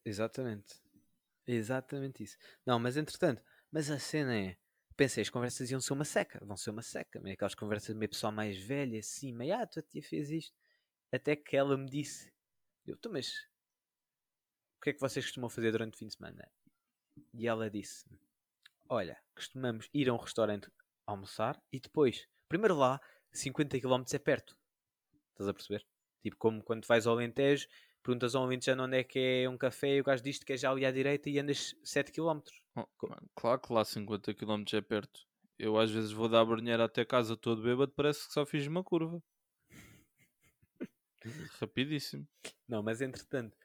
Exatamente. 0.04 0.82
Exatamente 1.46 2.24
isso. 2.24 2.38
Não, 2.66 2.80
mas 2.80 2.98
entretanto, 2.98 3.42
mas 3.72 3.90
a 3.90 4.00
cena 4.00 4.38
é. 4.38 4.58
Pensei, 4.96 5.22
as 5.22 5.30
conversas 5.30 5.70
iam 5.70 5.80
ser 5.80 5.94
uma 5.94 6.04
seca. 6.04 6.44
Vão 6.44 6.58
ser 6.58 6.72
uma 6.72 6.82
seca. 6.82 7.22
Meio 7.22 7.36
aquelas 7.36 7.54
conversas 7.54 7.94
de 7.94 8.00
meio 8.00 8.10
pessoal 8.10 8.32
mais 8.32 8.58
velha, 8.58 9.00
assim, 9.00 9.32
meio, 9.32 9.56
ah, 9.56 9.68
tua 9.68 9.84
tia 9.84 10.02
fez 10.02 10.32
isto. 10.32 10.56
Até 11.12 11.36
que 11.36 11.56
ela 11.56 11.78
me 11.78 11.88
disse: 11.88 12.34
Eu, 12.86 12.98
tu, 12.98 13.10
mas. 13.12 13.30
O 14.78 14.82
que 14.82 14.90
é 14.90 14.94
que 14.94 15.00
vocês 15.00 15.26
costumam 15.26 15.50
fazer 15.50 15.72
durante 15.72 15.94
o 15.94 15.98
fim 15.98 16.08
de 16.08 16.16
semana? 16.16 16.50
E 17.34 17.48
ela 17.48 17.70
disse: 17.70 18.06
Olha, 18.90 19.22
costumamos 19.36 19.90
ir 19.94 20.10
a 20.10 20.14
um 20.14 20.18
restaurante 20.18 20.72
almoçar 21.06 21.62
e 21.72 21.80
depois, 21.80 22.28
primeiro 22.50 22.76
lá, 22.76 23.00
50 23.32 23.80
km 23.80 24.04
é 24.14 24.20
perto. 24.20 24.58
Estás 25.32 25.48
a 25.48 25.54
perceber? 25.54 25.86
Tipo, 26.22 26.38
como 26.38 26.64
quando 26.64 26.86
vais 26.86 27.06
ao 27.08 27.14
Alentejo, 27.14 27.68
perguntas 28.04 28.36
ao 28.36 28.44
Alentejano 28.44 28.84
onde 28.84 28.98
é 28.98 29.04
que 29.04 29.20
é 29.44 29.50
um 29.50 29.58
café 29.58 29.96
e 29.96 30.02
o 30.02 30.04
gajo 30.04 30.24
diz 30.24 30.40
que 30.40 30.54
é 30.54 30.58
já 30.58 30.72
ali 30.72 30.86
à 30.86 30.92
direita 30.92 31.30
e 31.30 31.40
andas 31.40 31.76
7 31.84 32.12
km. 32.12 32.40
Oh, 32.76 32.86
claro 33.36 33.60
que 33.60 33.74
lá 33.74 33.84
50 33.84 34.34
km 34.34 34.64
é 34.74 34.82
perto. 34.82 35.28
Eu 35.60 35.78
às 35.78 35.90
vezes 35.90 36.12
vou 36.12 36.30
dar 36.30 36.42
a 36.42 36.46
banheira 36.46 36.86
até 36.86 37.04
casa 37.04 37.36
todo 37.36 37.64
bêbado, 37.64 37.92
parece 37.96 38.28
que 38.28 38.34
só 38.34 38.46
fiz 38.46 38.68
uma 38.68 38.84
curva. 38.84 39.22
Rapidíssimo. 41.60 42.28
Não, 42.68 42.84
mas 42.84 43.02
entretanto, 43.02 43.58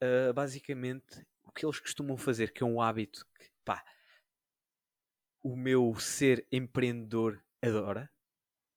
ah, 0.00 0.32
basicamente, 0.32 1.26
o 1.44 1.52
que 1.52 1.66
eles 1.66 1.80
costumam 1.80 2.16
fazer, 2.16 2.52
que 2.52 2.62
é 2.62 2.66
um 2.66 2.80
hábito 2.80 3.26
que, 3.38 3.50
pá, 3.64 3.84
o 5.42 5.56
meu 5.56 5.94
ser 5.98 6.46
empreendedor 6.50 7.42
adora. 7.60 8.10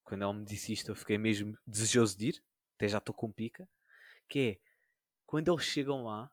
Quando 0.04 0.24
ela 0.24 0.34
me 0.34 0.45
disse 0.45 0.74
isto, 0.74 0.91
eu 0.91 0.95
fiquei 0.95 1.17
mesmo 1.17 1.58
desejoso 1.65 2.17
de 2.17 2.28
ir, 2.28 2.43
até 2.76 2.88
já 2.88 2.98
estou 2.98 3.14
com 3.14 3.32
pica. 3.32 3.68
Que 4.28 4.40
é 4.40 4.60
quando 5.26 5.52
eles 5.52 5.66
chegam 5.66 6.04
lá 6.04 6.32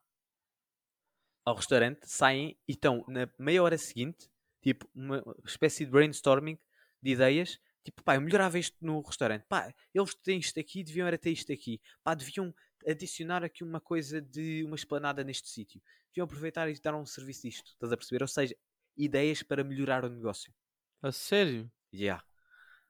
ao 1.44 1.56
restaurante, 1.56 2.06
saem 2.06 2.56
e 2.68 2.72
estão 2.72 3.04
na 3.08 3.28
meia 3.38 3.62
hora 3.62 3.76
seguinte, 3.76 4.30
tipo, 4.62 4.88
uma 4.94 5.22
espécie 5.44 5.84
de 5.84 5.90
brainstorming 5.90 6.58
de 7.00 7.10
ideias. 7.10 7.58
Tipo, 7.84 8.02
pá, 8.04 8.14
eu 8.14 8.20
melhorava 8.20 8.58
isto 8.58 8.76
no 8.80 9.00
restaurante. 9.00 9.44
Pá, 9.48 9.74
eles 9.92 10.14
têm 10.14 10.38
isto 10.38 10.58
aqui, 10.60 10.84
deviam 10.84 11.06
era 11.06 11.18
ter 11.18 11.30
isto 11.30 11.52
aqui. 11.52 11.80
Pá, 12.04 12.14
deviam 12.14 12.54
adicionar 12.86 13.42
aqui 13.42 13.64
uma 13.64 13.80
coisa 13.80 14.20
de 14.20 14.62
uma 14.64 14.76
esplanada 14.76 15.24
neste 15.24 15.48
sítio. 15.48 15.82
Deviam 16.08 16.24
aproveitar 16.24 16.68
e 16.68 16.80
dar 16.80 16.94
um 16.94 17.06
serviço 17.06 17.42
disto. 17.42 17.72
Estás 17.72 17.92
a 17.92 17.96
perceber? 17.96 18.22
Ou 18.22 18.28
seja, 18.28 18.56
ideias 18.96 19.42
para 19.42 19.64
melhorar 19.64 20.04
o 20.04 20.08
negócio. 20.08 20.54
A 21.02 21.10
sério? 21.10 21.70
Yeah. 21.92 22.24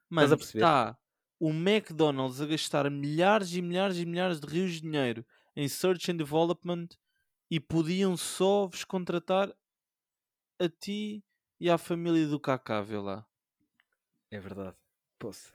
Mano, 0.09 0.33
a 0.33 0.37
perceber? 0.37 0.59
está 0.59 0.97
o 1.43 1.49
McDonald's 1.49 2.39
a 2.39 2.45
gastar 2.45 2.89
milhares 2.89 3.53
e 3.53 3.61
milhares 3.61 3.97
e 3.97 4.05
milhares 4.05 4.39
de 4.39 4.47
rios 4.47 4.75
de 4.75 4.81
dinheiro 4.83 5.25
em 5.53 5.67
Search 5.67 6.09
and 6.09 6.15
Development 6.15 6.87
e 7.51 7.59
podiam 7.59 8.15
só 8.15 8.65
vos 8.65 8.85
contratar 8.85 9.53
a 10.57 10.69
ti 10.69 11.21
e 11.59 11.69
à 11.69 11.77
família 11.77 12.25
do 12.29 12.39
Kaká, 12.39 12.81
vê 12.81 12.97
lá. 12.97 13.27
É 14.31 14.39
verdade. 14.39 14.77
Poça. 15.19 15.53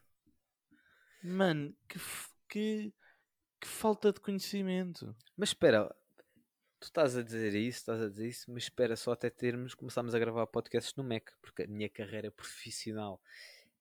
Mano, 1.25 1.75
que, 1.89 1.99
que, 2.51 2.93
que 3.59 3.67
falta 3.67 4.13
de 4.13 4.21
conhecimento. 4.21 5.17
Mas 5.39 5.49
espera, 5.49 5.89
tu 6.79 6.85
estás 6.85 7.17
a 7.17 7.23
dizer 7.23 7.55
isso, 7.55 7.79
estás 7.79 8.03
a 8.03 8.11
dizer 8.11 8.29
isso, 8.29 8.53
mas 8.53 8.65
espera 8.65 8.95
só 8.95 9.13
até 9.13 9.31
termos, 9.31 9.75
começarmos 9.75 10.15
a 10.15 10.19
gravar 10.19 10.47
podcasts 10.49 10.95
no 10.97 11.03
Mac, 11.03 11.31
porque 11.41 11.63
a 11.63 11.67
minha 11.67 11.89
carreira 11.89 12.31
profissional 12.31 13.19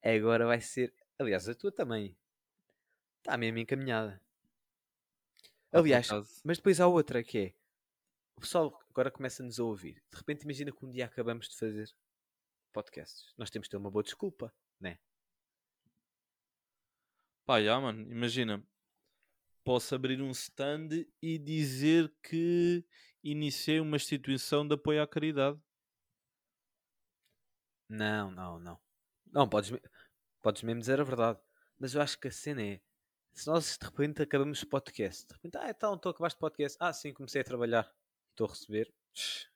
agora 0.02 0.46
vai 0.46 0.62
ser, 0.62 0.94
aliás, 1.20 1.48
a 1.48 1.56
tua 1.56 1.72
também, 1.72 2.16
está 3.20 3.38
mesmo 3.38 3.60
encaminhada. 3.60 4.22
Aliás, 5.72 6.08
mas 6.44 6.58
depois 6.58 6.80
há 6.80 6.88
outra 6.88 7.24
que 7.24 7.38
é, 7.38 7.54
o 8.36 8.42
pessoal 8.42 8.80
agora 8.90 9.12
começa-nos 9.12 9.60
a 9.60 9.64
ouvir, 9.64 10.02
de 10.10 10.18
repente 10.18 10.44
imagina 10.44 10.72
que 10.72 10.86
um 10.86 10.92
dia 10.92 11.06
acabamos 11.06 11.50
de 11.50 11.58
fazer 11.58 11.94
podcasts, 12.72 13.34
nós 13.38 13.50
temos 13.50 13.68
de 13.68 13.72
ter 13.72 13.78
uma 13.78 13.92
boa 13.92 14.04
desculpa, 14.04 14.54
né? 14.80 14.98
Pá, 17.48 17.62
já, 17.62 17.80
mano, 17.80 18.02
imagina. 18.12 18.62
Posso 19.64 19.96
abrir 19.96 20.22
um 20.22 20.32
stand 20.32 20.90
e 21.22 21.38
dizer 21.38 22.14
que 22.22 22.86
iniciei 23.24 23.80
uma 23.80 23.96
instituição 23.96 24.68
de 24.68 24.76
apoio 24.76 25.02
à 25.02 25.08
caridade. 25.08 25.58
Não, 27.88 28.30
não, 28.32 28.60
não. 28.60 28.80
Não, 29.32 29.48
podes, 29.48 29.72
podes 30.42 30.62
mesmo 30.64 30.80
dizer 30.82 31.00
a 31.00 31.04
verdade. 31.04 31.40
Mas 31.80 31.94
eu 31.94 32.02
acho 32.02 32.20
que 32.20 32.28
a 32.28 32.32
cena 32.32 32.62
é. 32.62 32.82
Se 33.34 33.48
nós 33.48 33.78
de 33.78 33.86
repente 33.86 34.22
acabamos 34.22 34.62
o 34.64 34.68
podcast, 34.68 35.28
de 35.28 35.34
repente, 35.34 35.58
ah, 35.58 35.70
então, 35.70 35.98
tu 35.98 36.10
acabaste 36.10 36.38
o 36.38 36.40
podcast. 36.40 36.78
Ah, 36.80 36.92
sim, 36.92 37.14
comecei 37.14 37.42
a 37.42 37.44
trabalhar. 37.44 37.92
Estou 38.32 38.48
a 38.48 38.50
receber. 38.50 38.94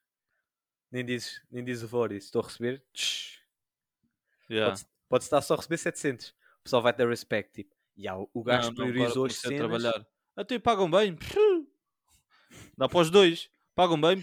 Nem 0.90 1.04
dizes, 1.06 1.40
nem 1.50 1.64
dizes 1.64 1.84
o 1.84 1.88
valor. 1.88 2.12
Estou 2.12 2.42
a 2.42 2.46
receber. 2.46 2.84
Já. 4.48 4.66
Pode, 4.68 4.86
pode 5.08 5.24
estar 5.24 5.40
só 5.40 5.54
a 5.54 5.56
receber 5.56 5.78
700. 5.78 6.28
O 6.28 6.62
pessoal 6.64 6.82
vai 6.82 6.92
ter 6.92 7.08
respect. 7.08 7.50
Tipo, 7.54 7.74
e 7.96 8.06
há, 8.06 8.14
o 8.14 8.42
gajo 8.42 8.70
Não, 8.72 8.84
não, 8.84 8.92
priorizou 8.92 9.24
as 9.24 9.40
comecei 9.40 9.56
a 9.56 9.62
cenas. 9.62 9.82
trabalhar. 9.82 10.06
Até 10.36 10.58
pagam 10.58 10.90
bem. 10.90 11.16
Dá 12.76 12.88
para 12.88 12.98
os 13.00 13.10
dois. 13.10 13.50
Pagam 13.74 13.98
bem. 13.98 14.22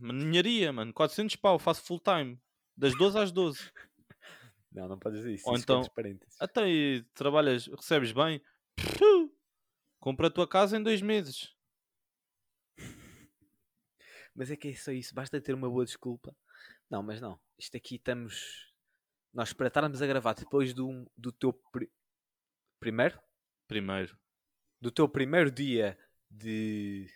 Ninharia, 0.00 0.72
mano. 0.72 0.92
400 0.92 1.36
pau. 1.36 1.58
Faço 1.58 1.82
full 1.82 2.00
time. 2.00 2.40
Das 2.76 2.96
12 2.96 3.18
às 3.18 3.30
12. 3.30 3.70
Não, 4.72 4.88
não 4.88 4.98
podes 4.98 5.18
dizer 5.20 5.34
isso. 5.34 5.48
Ou 5.48 5.54
isso 5.54 5.62
então-. 5.64 5.82
Até 6.40 6.62
aí 6.62 7.02
trabalhas, 7.14 7.66
recebes 7.66 8.12
bem. 8.12 8.42
Compra 10.00 10.26
a 10.28 10.30
tua 10.30 10.48
casa 10.48 10.76
em 10.76 10.82
dois 10.82 11.00
meses. 11.02 11.54
Mas 14.34 14.50
é 14.50 14.56
que 14.56 14.68
é 14.68 14.74
só 14.74 14.90
isso, 14.92 15.14
basta 15.14 15.40
ter 15.40 15.54
uma 15.54 15.68
boa 15.68 15.84
desculpa. 15.84 16.34
Não, 16.88 17.02
mas 17.02 17.20
não. 17.20 17.38
Isto 17.58 17.76
aqui 17.76 17.96
estamos. 17.96 18.72
Nós 19.32 19.52
para 19.52 19.68
estarmos 19.68 20.00
a 20.02 20.06
gravar 20.06 20.34
depois 20.34 20.74
do, 20.74 21.10
do 21.16 21.32
teu 21.32 21.52
pri- 21.52 21.90
primeiro? 22.78 23.18
Primeiro. 23.66 24.18
Do 24.80 24.90
teu 24.90 25.08
primeiro 25.08 25.50
dia 25.50 25.98
de. 26.30 27.06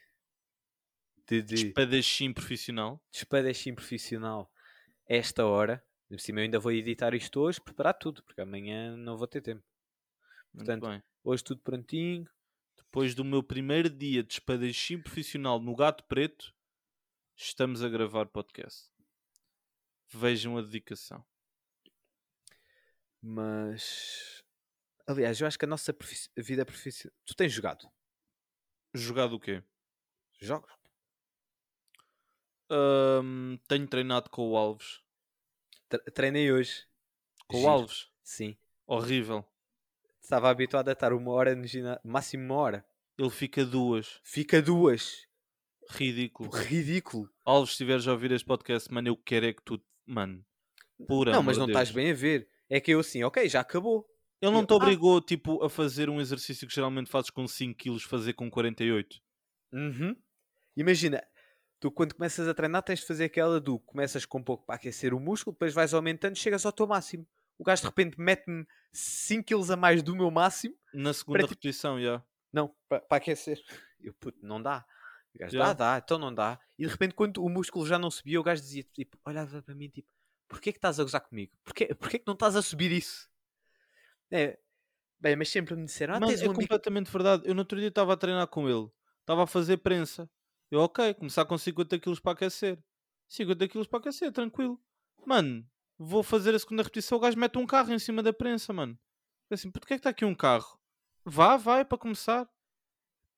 de, 1.29 1.43
de 1.43 1.55
Espadachim 1.67 2.33
profissional. 2.33 3.03
espadachim 3.13 3.75
profissional 3.75 4.51
esta 5.07 5.45
hora. 5.47 5.85
Por 6.09 6.21
cima 6.21 6.41
eu 6.41 6.45
ainda 6.45 6.59
vou 6.61 6.73
editar 6.73 7.15
isto 7.15 7.41
hoje, 7.41 7.61
preparar 7.61 7.95
tudo, 7.95 8.23
porque 8.23 8.41
amanhã 8.41 8.97
não 8.97 9.17
vou 9.17 9.27
ter 9.27 9.41
tempo. 9.41 9.65
Portanto. 10.55 10.87
Hoje 11.25 11.43
tudo 11.45 11.61
prontinho. 11.63 12.29
Depois 12.77 13.15
do 13.15 13.25
meu 13.25 13.43
primeiro 13.43 13.91
dia 13.91 14.23
de 14.23 14.35
espadachim 14.35 15.01
profissional 15.01 15.61
no 15.61 15.75
Gato 15.75 16.05
Preto, 16.05 16.55
estamos 17.37 17.83
a 17.83 17.89
gravar 17.89 18.27
podcast. 18.27 18.91
Vejam 20.13 20.57
a 20.57 20.63
dedicação. 20.63 21.27
Mas. 23.21 24.43
Aliás, 25.07 25.41
eu 25.41 25.47
acho 25.47 25.59
que 25.59 25.65
a 25.65 25.69
nossa 25.69 25.93
profi- 25.93 26.31
vida 26.37 26.65
profissional. 26.65 27.15
Tu 27.25 27.35
tens 27.35 27.53
jogado 27.53 27.89
Jogado 28.95 29.35
o 29.35 29.41
quê? 29.41 29.63
jogos? 30.41 30.73
Ahm, 32.71 33.57
tenho 33.69 33.87
treinado 33.89 34.31
com 34.31 34.49
o 34.51 34.57
Alves. 34.57 35.03
Tre- 35.89 36.03
Treinei 36.13 36.53
hoje. 36.53 36.85
Com 37.47 37.57
o 37.59 37.61
Giro. 37.61 37.71
Alves? 37.73 38.09
Sim. 38.23 38.57
Horrível. 38.87 39.45
Estava 40.21 40.51
habituado 40.51 40.89
a 40.89 40.93
estar 40.93 41.13
uma 41.13 41.31
hora 41.33 41.55
no 41.55 41.67
ginásio, 41.67 42.01
máximo 42.05 42.45
uma 42.45 42.55
hora. 42.57 42.87
Ele 43.19 43.31
fica 43.31 43.65
duas. 43.65 44.21
Fica 44.23 44.61
duas. 44.61 45.27
Ridículo. 45.91 46.51
Ridículo. 46.51 47.31
Alves, 47.45 47.71
se 47.71 47.75
estiveres 47.75 48.07
a 48.09 48.13
ouvir 48.13 48.33
este 48.33 48.45
podcast, 48.45 48.93
mano, 48.93 49.09
eu 49.09 49.17
quero 49.17 49.47
é 49.47 49.53
que 49.53 49.63
tu. 49.63 49.81
Mano. 50.05 50.45
Por 51.07 51.27
não, 51.27 51.43
mas 51.43 51.57
não 51.57 51.67
Deus. 51.67 51.77
estás 51.79 51.91
bem 51.95 52.11
a 52.11 52.15
ver. 52.15 52.49
É 52.69 52.81
que 52.81 52.91
eu 52.91 53.01
assim, 53.01 53.23
ok, 53.23 53.49
já 53.49 53.61
acabou. 53.61 54.05
Ele 54.43 54.51
não 54.53 54.61
Eu- 54.61 54.67
te 54.67 54.73
Ah. 54.73 54.77
obrigou, 54.77 55.21
tipo, 55.21 55.63
a 55.63 55.71
fazer 55.71 56.11
um 56.11 56.21
exercício 56.21 56.67
que 56.67 56.75
geralmente 56.75 57.09
fazes 57.09 57.31
com 57.31 57.47
5 57.47 57.79
kg, 57.79 57.99
fazer 58.01 58.33
com 58.33 58.51
48. 58.51 59.21
Uhum. 59.73 60.17
Imagina, 60.77 61.23
tu 61.81 61.91
quando 61.91 62.15
começas 62.15 62.47
a 62.49 62.55
treinar 62.55 62.83
tens 62.83 63.01
de 63.01 63.07
fazer 63.07 63.25
aquela 63.25 63.61
do 63.61 63.79
começas 63.81 64.25
com 64.25 64.39
um 64.39 64.43
pouco 64.43 64.65
para 64.67 64.77
aquecer 64.77 65.13
o 65.15 65.21
músculo, 65.21 65.55
depois 65.55 65.73
vais 65.75 65.93
aumentando, 65.95 66.37
chegas 66.37 66.65
ao 66.67 66.73
teu 66.73 66.87
máximo. 66.87 67.27
O 67.59 67.65
gajo 67.65 67.83
de 67.83 67.89
repente 67.89 68.21
mete-me 68.21 68.67
5 68.93 69.45
kg 69.45 69.73
a 69.73 69.77
mais 69.77 70.03
do 70.03 70.15
meu 70.15 70.31
máximo, 70.31 70.75
Na 70.93 71.13
segunda 71.15 71.39
ti- 71.41 71.45
repetição, 71.49 72.01
já. 72.01 72.23
não, 72.53 72.75
para, 72.89 73.01
para 73.01 73.17
aquecer. 73.19 73.63
Eu, 74.01 74.13
puto, 74.15 74.39
não 74.43 74.61
dá. 74.63 74.85
O 75.35 75.39
gajo, 75.39 75.53
Já. 75.53 75.73
dá, 75.73 75.73
dá, 75.73 76.03
então 76.05 76.19
não 76.19 76.33
dá. 76.35 76.61
E 76.79 76.85
de 76.85 76.91
repente 76.91 77.15
quando 77.15 77.43
o 77.43 77.49
músculo 77.49 77.87
já 77.87 77.99
não 77.99 78.11
subia, 78.11 78.39
o 78.41 78.43
gajo 78.43 78.61
dizia, 78.63 78.83
tipo, 78.93 79.19
olhava 79.25 79.63
para 79.63 79.75
mim, 79.75 79.89
tipo, 79.89 80.09
porquê 80.49 80.71
que 80.73 80.79
estás 80.79 81.01
a 81.01 81.03
gozar 81.03 81.21
comigo? 81.23 81.53
Porquê, 81.65 81.95
porquê 81.95 82.19
que 82.19 82.27
não 82.27 82.35
estás 82.35 82.57
a 82.57 82.63
subir 82.63 82.93
isso? 82.93 83.29
É, 84.31 84.59
bem, 85.19 85.35
mas 85.37 85.49
sempre 85.49 85.75
me 85.75 85.85
disseram, 85.87 86.15
ah, 86.15 86.21
Mano, 86.21 86.33
é 86.33 86.35
um 86.37 86.39
amigo... 86.39 86.55
completamente 86.55 87.11
verdade. 87.11 87.43
Eu 87.47 87.55
no 87.55 87.61
outro 87.61 87.79
dia 87.79 87.89
estava 87.89 88.13
a 88.13 88.17
treinar 88.17 88.47
com 88.49 88.69
ele. 88.69 88.89
Estava 89.21 89.45
a 89.45 89.47
fazer 89.47 89.79
prensa. 89.79 90.29
Eu, 90.71 90.81
ok, 90.81 91.15
começar 91.15 91.45
com 91.45 91.57
50 91.57 91.99
kg 91.99 92.21
para 92.21 92.33
aquecer. 92.33 92.79
50 93.29 93.69
kg 93.69 93.87
para 93.89 93.99
aquecer, 93.99 94.33
tranquilo. 94.33 94.81
Mano, 95.25 95.69
vou 95.99 96.23
fazer 96.23 96.55
a 96.55 96.59
segunda 96.59 96.83
repetição. 96.83 97.19
O 97.19 97.21
gajo 97.21 97.39
mete 97.39 97.59
um 97.59 97.67
carro 97.67 97.93
em 97.93 97.99
cima 97.99 98.23
da 98.23 98.33
prensa, 98.33 98.73
mano. 98.73 98.99
Assim, 99.51 99.71
porquê 99.71 99.95
é 99.95 99.97
que 99.97 100.01
está 100.01 100.11
aqui 100.11 100.25
um 100.25 100.35
carro? 100.35 100.79
Vá, 101.25 101.57
vai, 101.57 101.85
para 101.85 101.99
começar. 101.99 102.49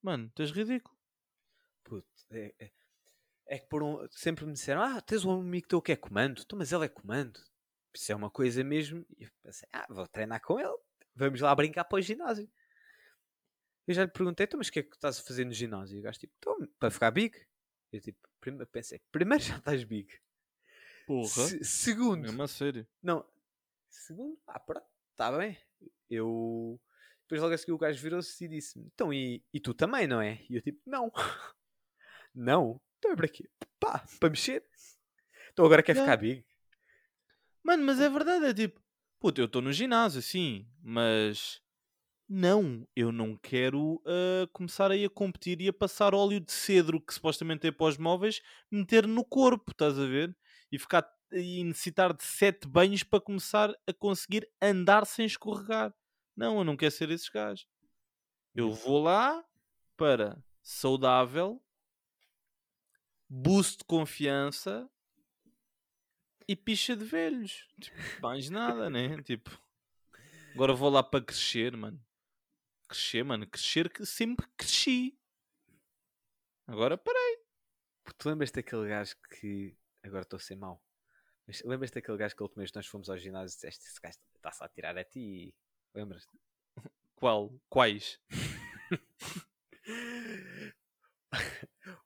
Mano, 0.03 0.31
tens 0.35 0.51
ridículo. 0.51 0.97
Puto, 1.85 2.07
é, 2.31 2.55
é- 2.59 2.73
é 3.47 3.59
que 3.59 3.67
por 3.67 3.83
um, 3.83 4.07
sempre 4.11 4.45
me 4.45 4.53
disseram, 4.53 4.83
ah, 4.83 5.01
tens 5.01 5.25
um 5.25 5.41
amigo 5.41 5.67
teu 5.67 5.81
que 5.81 5.93
é 5.93 5.97
comando, 5.97 6.43
então, 6.43 6.59
mas 6.59 6.71
ele 6.71 6.85
é 6.85 6.89
comando. 6.89 7.41
Isso 7.95 8.13
é 8.13 8.15
uma 8.15 8.31
coisa 8.31 8.63
mesmo. 8.63 9.07
E 9.19 9.25
eu 9.25 9.31
pensei, 9.43 9.67
ah, 9.73 9.87
vou 9.89 10.07
treinar 10.07 10.41
com 10.43 10.61
ele, 10.61 10.77
vamos 11.15 11.41
lá 11.41 11.55
brincar 11.55 11.85
para 11.85 11.99
o 11.99 12.01
ginásio. 12.03 12.49
Eu 13.89 13.95
já 13.95 14.05
lhe 14.05 14.11
perguntei, 14.11 14.45
então, 14.45 14.59
mas 14.59 14.69
o 14.69 14.73
que 14.73 14.81
é 14.81 14.83
que 14.83 14.95
estás 14.95 15.19
a 15.19 15.23
fazer 15.23 15.45
no 15.47 15.53
ginásio? 15.53 15.97
E 15.97 16.01
o 16.01 16.03
gajo 16.03 16.19
tipo, 16.19 16.35
então, 16.39 16.69
para 16.79 16.91
ficar 16.91 17.11
big. 17.11 17.35
Eu 17.91 18.01
tipo, 18.01 18.29
prime- 18.41 18.67
pensei, 18.67 19.01
primeiro 19.11 19.43
já 19.43 19.57
estás 19.57 19.83
big. 19.83 20.13
Porra. 21.07 21.27
Se- 21.29 21.65
segundo, 21.65 22.21
Mesmo 22.23 22.43
a 22.43 22.47
sério. 22.49 22.87
não, 23.03 23.27
segundo, 23.89 24.39
ah, 24.47 24.61
pronto, 24.61 24.87
está 25.13 25.37
bem. 25.37 25.57
Eu. 26.11 26.79
Depois 27.23 27.41
logo 27.41 27.55
a 27.55 27.59
seguir 27.59 27.73
o 27.73 27.79
gajo 27.79 28.01
virou-se 28.03 28.43
e 28.45 28.49
disse 28.49 28.79
Então, 28.79 29.13
e, 29.13 29.43
e 29.53 29.59
tu 29.61 29.73
também, 29.75 30.07
não 30.07 30.21
é? 30.21 30.45
E 30.51 30.57
eu 30.57 30.63
tipo, 30.63 30.81
não. 30.87 31.11
não. 32.35 32.81
Então 32.99 33.13
é 33.13 33.17
para 33.17 33.29
quê? 33.29 33.49
Pá, 33.81 34.05
para 34.21 34.29
mexer. 34.31 34.65
Então 35.53 35.65
agora 35.65 35.83
quer 35.83 35.95
Já. 35.97 36.03
ficar 36.03 36.17
big. 36.19 36.45
Mano, 37.63 37.85
mas 37.85 38.01
é 38.01 38.09
verdade, 38.09 38.45
é 38.47 38.55
tipo, 38.55 38.81
puto, 39.19 39.41
eu 39.41 39.47
estou 39.47 39.61
no 39.63 39.73
ginásio, 39.73 40.21
sim, 40.23 40.67
mas 40.83 41.61
não, 42.29 42.87
eu 42.95 43.11
não 43.11 43.37
quero 43.37 44.03
ah, 44.05 44.47
começar 44.53 44.91
aí 44.91 45.05
a 45.05 45.11
competir 45.11 45.61
e 45.63 45.69
a 45.69 45.73
passar 45.73 46.15
óleo 46.15 46.41
de 46.41 46.53
cedro 46.53 47.01
que 47.01 47.15
supostamente 47.15 47.67
é 47.67 47.73
para 47.73 47.87
os 47.87 47.97
móveis, 47.97 48.43
meter 48.71 49.07
no 49.07 49.25
corpo, 49.25 49.73
estás 49.73 49.99
a 49.99 50.05
ver? 50.05 50.37
E 50.71 50.79
ficar 50.79 51.09
e 51.33 51.63
necessitar 51.65 52.15
de 52.15 52.23
sete 52.23 52.67
banhos 52.67 53.03
para 53.03 53.21
começar 53.21 53.71
a 53.87 53.93
conseguir 53.93 54.49
andar 54.61 55.07
sem 55.07 55.27
escorregar. 55.27 55.95
Não, 56.37 56.59
eu 56.59 56.65
não 56.65 56.77
quero 56.77 56.91
ser 56.91 57.11
esses 57.11 57.29
gajos. 57.29 57.67
Eu 58.55 58.73
vou 58.73 59.03
lá 59.03 59.45
para 59.97 60.43
saudável, 60.63 61.63
boost 63.29 63.79
de 63.79 63.85
confiança 63.85 64.89
e 66.47 66.57
picha 66.57 66.97
de 66.97 67.05
velhos. 67.05 67.67
Tipo, 67.81 67.97
mais 68.23 68.49
nada, 68.49 68.89
né? 68.89 69.21
Tipo, 69.23 69.51
agora 70.55 70.75
vou 70.75 70.91
lá 70.91 71.03
para 71.03 71.25
crescer, 71.25 71.77
mano. 71.77 72.01
Crescer, 72.89 73.23
mano. 73.25 73.47
Crescer 73.47 73.89
que 73.91 74.05
sempre 74.07 74.47
cresci. 74.57 75.17
Agora 76.67 76.97
parei. 76.99 77.39
Porque 78.05 78.19
tu 78.19 78.29
lembras 78.31 78.53
daquele 78.53 78.89
gajo 78.89 79.17
que. 79.31 79.77
Agora 80.03 80.23
estou 80.23 80.39
a 80.39 80.41
ser 80.41 80.57
mau. 80.57 80.83
Mas 81.47 81.63
lembras-te 81.65 81.97
daquele 81.97 82.19
gajo 82.19 82.37
que 82.37 82.43
a 82.43 82.47
última 82.47 82.63
vez 82.63 82.73
nós 82.75 82.87
fomos 82.87 83.09
ao 83.11 83.19
ginásio 83.19 83.55
e 83.55 83.57
disseste 83.57 83.87
esse 83.87 84.01
gajo 84.01 84.19
está-se 84.37 84.65
a 84.65 84.69
tirar 84.69 84.97
a 84.99 85.05
ti? 85.05 85.55
Lembras-te? 85.95 86.39
Qual? 87.17 87.53
Quais? 87.71 88.21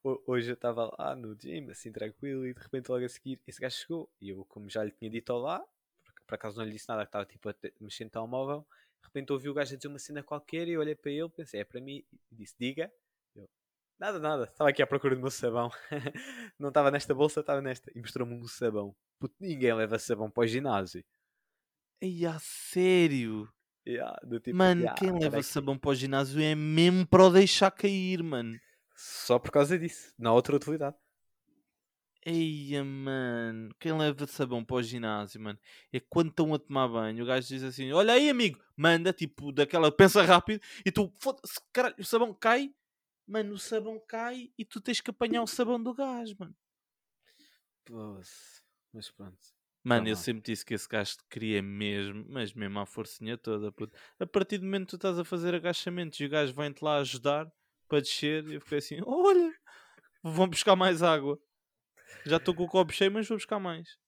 Ho- 0.04 0.22
Hoje 0.26 0.50
eu 0.50 0.54
estava 0.54 0.94
lá 0.98 1.14
no 1.16 1.34
gym, 1.34 1.70
assim 1.70 1.90
tranquilo, 1.92 2.46
e 2.46 2.54
de 2.54 2.60
repente 2.60 2.88
logo 2.88 3.04
a 3.04 3.08
seguir 3.08 3.40
esse 3.46 3.60
gajo 3.60 3.76
chegou. 3.76 4.10
E 4.20 4.30
eu, 4.30 4.44
como 4.46 4.68
já 4.68 4.84
lhe 4.84 4.90
tinha 4.92 5.10
dito 5.10 5.32
lá, 5.34 5.60
por, 6.26 6.34
acaso 6.34 6.56
não 6.58 6.64
lhe 6.64 6.72
disse 6.72 6.88
nada, 6.88 7.02
que 7.04 7.08
estava 7.08 7.26
tipo 7.26 7.48
a 7.48 7.52
te- 7.52 7.72
mexer 7.80 8.04
no 8.04 8.10
telemóvel, 8.10 8.66
de 9.02 9.08
repente 9.08 9.32
ouvi 9.32 9.48
o 9.48 9.54
gajo 9.54 9.74
a 9.74 9.76
dizer 9.76 9.88
uma 9.88 9.98
cena 9.98 10.22
qualquer 10.22 10.68
e 10.68 10.72
eu 10.72 10.80
olhei 10.80 10.94
para 10.94 11.10
ele, 11.10 11.28
pensei, 11.28 11.60
é 11.60 11.64
para 11.64 11.80
mim, 11.80 12.04
e 12.30 12.34
disse, 12.34 12.54
diga. 12.58 12.90
Eu, 13.34 13.48
nada, 13.98 14.18
nada, 14.18 14.44
estava 14.44 14.70
aqui 14.70 14.82
à 14.82 14.86
procura 14.86 15.14
do 15.14 15.20
meu 15.20 15.30
sabão. 15.30 15.70
não 16.58 16.68
estava 16.68 16.90
nesta 16.90 17.14
bolsa, 17.14 17.40
estava 17.40 17.60
nesta. 17.60 17.90
E 17.94 18.00
mostrou-me 18.00 18.34
um 18.34 18.46
sabão. 18.46 18.94
Puto, 19.18 19.34
ninguém 19.40 19.74
leva 19.74 19.98
sabão 19.98 20.30
para 20.30 20.44
o 20.44 20.46
ginásio. 20.46 21.04
Ei, 22.00 22.24
a 22.24 22.38
sério? 22.40 23.52
E, 23.84 23.98
ah, 23.98 24.18
do 24.22 24.38
tipo, 24.38 24.56
Mano, 24.56 24.84
"Ya, 24.84 24.94
quem 24.94 25.12
leva 25.12 25.38
aqui." 25.38 25.46
sabão 25.46 25.76
para 25.76 25.90
o 25.90 25.94
ginásio 25.94 26.40
é 26.40 26.54
mesmo 26.54 27.06
para 27.06 27.24
o 27.24 27.30
deixar 27.30 27.70
cair, 27.70 28.22
mano. 28.22 28.58
Só 28.94 29.38
por 29.38 29.50
causa 29.50 29.78
disso, 29.78 30.12
não 30.16 30.30
há 30.30 30.34
outra 30.34 30.54
utilidade. 30.54 30.96
Eia, 32.24 32.84
mano, 32.84 33.74
quem 33.80 33.92
leva 33.98 34.26
sabão 34.28 34.64
para 34.64 34.76
o 34.76 34.82
ginásio, 34.82 35.40
mano, 35.40 35.58
é 35.92 35.98
quando 35.98 36.28
estão 36.30 36.54
a 36.54 36.58
tomar 36.58 36.86
banho, 36.86 37.24
o 37.24 37.26
gajo 37.26 37.48
diz 37.48 37.64
assim, 37.64 37.90
olha 37.90 38.12
aí, 38.14 38.30
amigo, 38.30 38.60
manda, 38.76 39.12
tipo, 39.12 39.50
daquela, 39.50 39.90
pensa 39.90 40.22
rápido, 40.22 40.62
e 40.86 40.92
tu, 40.92 41.12
foda-se, 41.20 41.60
caralho, 41.72 41.96
o 41.98 42.04
sabão 42.04 42.32
cai, 42.32 42.72
mano, 43.26 43.54
o 43.54 43.58
sabão 43.58 44.00
cai, 44.06 44.52
e 44.56 44.64
tu 44.64 44.80
tens 44.80 45.00
que 45.00 45.10
apanhar 45.10 45.42
o 45.42 45.48
sabão 45.48 45.82
do 45.82 45.94
gajo, 45.94 46.36
mano. 46.38 46.54
Poxa, 47.84 48.62
mas 48.92 49.10
pronto. 49.10 49.38
Mano, 49.84 50.06
Tá 50.06 50.08
eu 50.08 50.14
mal. 50.14 50.16
sempre 50.16 50.42
disse 50.42 50.64
que 50.64 50.74
esse 50.74 50.88
gajo 50.88 51.16
te 51.16 51.24
queria 51.28 51.60
mesmo, 51.60 52.24
mas 52.28 52.52
mesmo 52.52 52.78
à 52.78 52.86
forcinha 52.86 53.36
toda, 53.36 53.72
puto. 53.72 53.98
A 54.18 54.26
partir 54.26 54.58
do 54.58 54.64
momento 54.64 54.84
que 54.84 54.90
tu 54.90 54.96
estás 54.96 55.18
a 55.18 55.24
fazer 55.24 55.54
agachamentos 55.54 56.20
e 56.20 56.24
o 56.26 56.28
gajo 56.28 56.54
vem-te 56.54 56.84
lá 56.84 56.98
ajudar 56.98 57.52
para 57.88 58.00
descer, 58.00 58.46
eu 58.48 58.60
fiquei 58.60 58.78
assim, 58.78 58.98
olha, 59.04 59.52
vão 60.22 60.48
buscar 60.48 60.76
mais 60.76 61.02
água. 61.02 61.40
Já 62.24 62.36
estou 62.36 62.54
com 62.54 62.64
o 62.64 62.68
copo 62.68 62.92
cheio, 62.92 63.10
mas 63.10 63.28
vou 63.28 63.36
buscar 63.36 63.58
mais. 63.58 63.98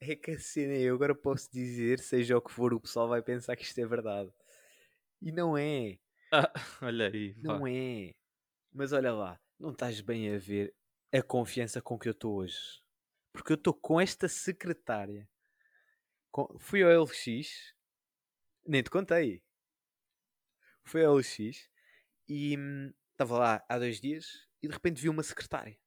É 0.00 0.14
que 0.14 0.32
a 0.32 0.38
cena 0.38 0.74
é, 0.74 0.82
eu 0.82 0.94
agora 0.94 1.14
posso 1.14 1.50
dizer, 1.50 1.98
seja 1.98 2.36
o 2.36 2.42
que 2.42 2.52
for, 2.52 2.72
o 2.74 2.80
pessoal 2.80 3.08
vai 3.08 3.22
pensar 3.22 3.56
que 3.56 3.62
isto 3.64 3.78
é 3.80 3.86
verdade. 3.86 4.30
E 5.22 5.32
não 5.32 5.56
é, 5.56 5.98
Ah, 6.32 6.52
olha 6.82 7.08
aí, 7.08 7.34
não 7.38 7.66
é. 7.66 8.14
Mas 8.72 8.92
olha 8.92 9.12
lá, 9.12 9.40
não 9.58 9.70
estás 9.72 10.00
bem 10.00 10.34
a 10.34 10.38
ver 10.38 10.74
a 11.12 11.22
confiança 11.22 11.80
com 11.80 11.98
que 11.98 12.08
eu 12.08 12.12
estou 12.12 12.36
hoje. 12.36 12.82
Porque 13.32 13.52
eu 13.52 13.56
estou 13.56 13.74
com 13.74 14.00
esta 14.00 14.28
secretária. 14.28 15.28
Com- 16.30 16.58
Fui 16.58 16.82
ao 16.82 16.90
LX, 16.90 17.74
nem 18.66 18.82
te 18.82 18.90
contei. 18.90 19.42
Fui 20.84 21.04
ao 21.04 21.18
LX 21.18 21.68
e 22.28 22.56
hum, 22.58 22.92
estava 23.12 23.38
lá 23.38 23.64
há 23.68 23.78
dois 23.78 24.00
dias 24.00 24.45
e 24.62 24.68
de 24.68 24.72
repente 24.74 25.00
vi 25.00 25.08
uma 25.08 25.22
secretária. 25.22 25.78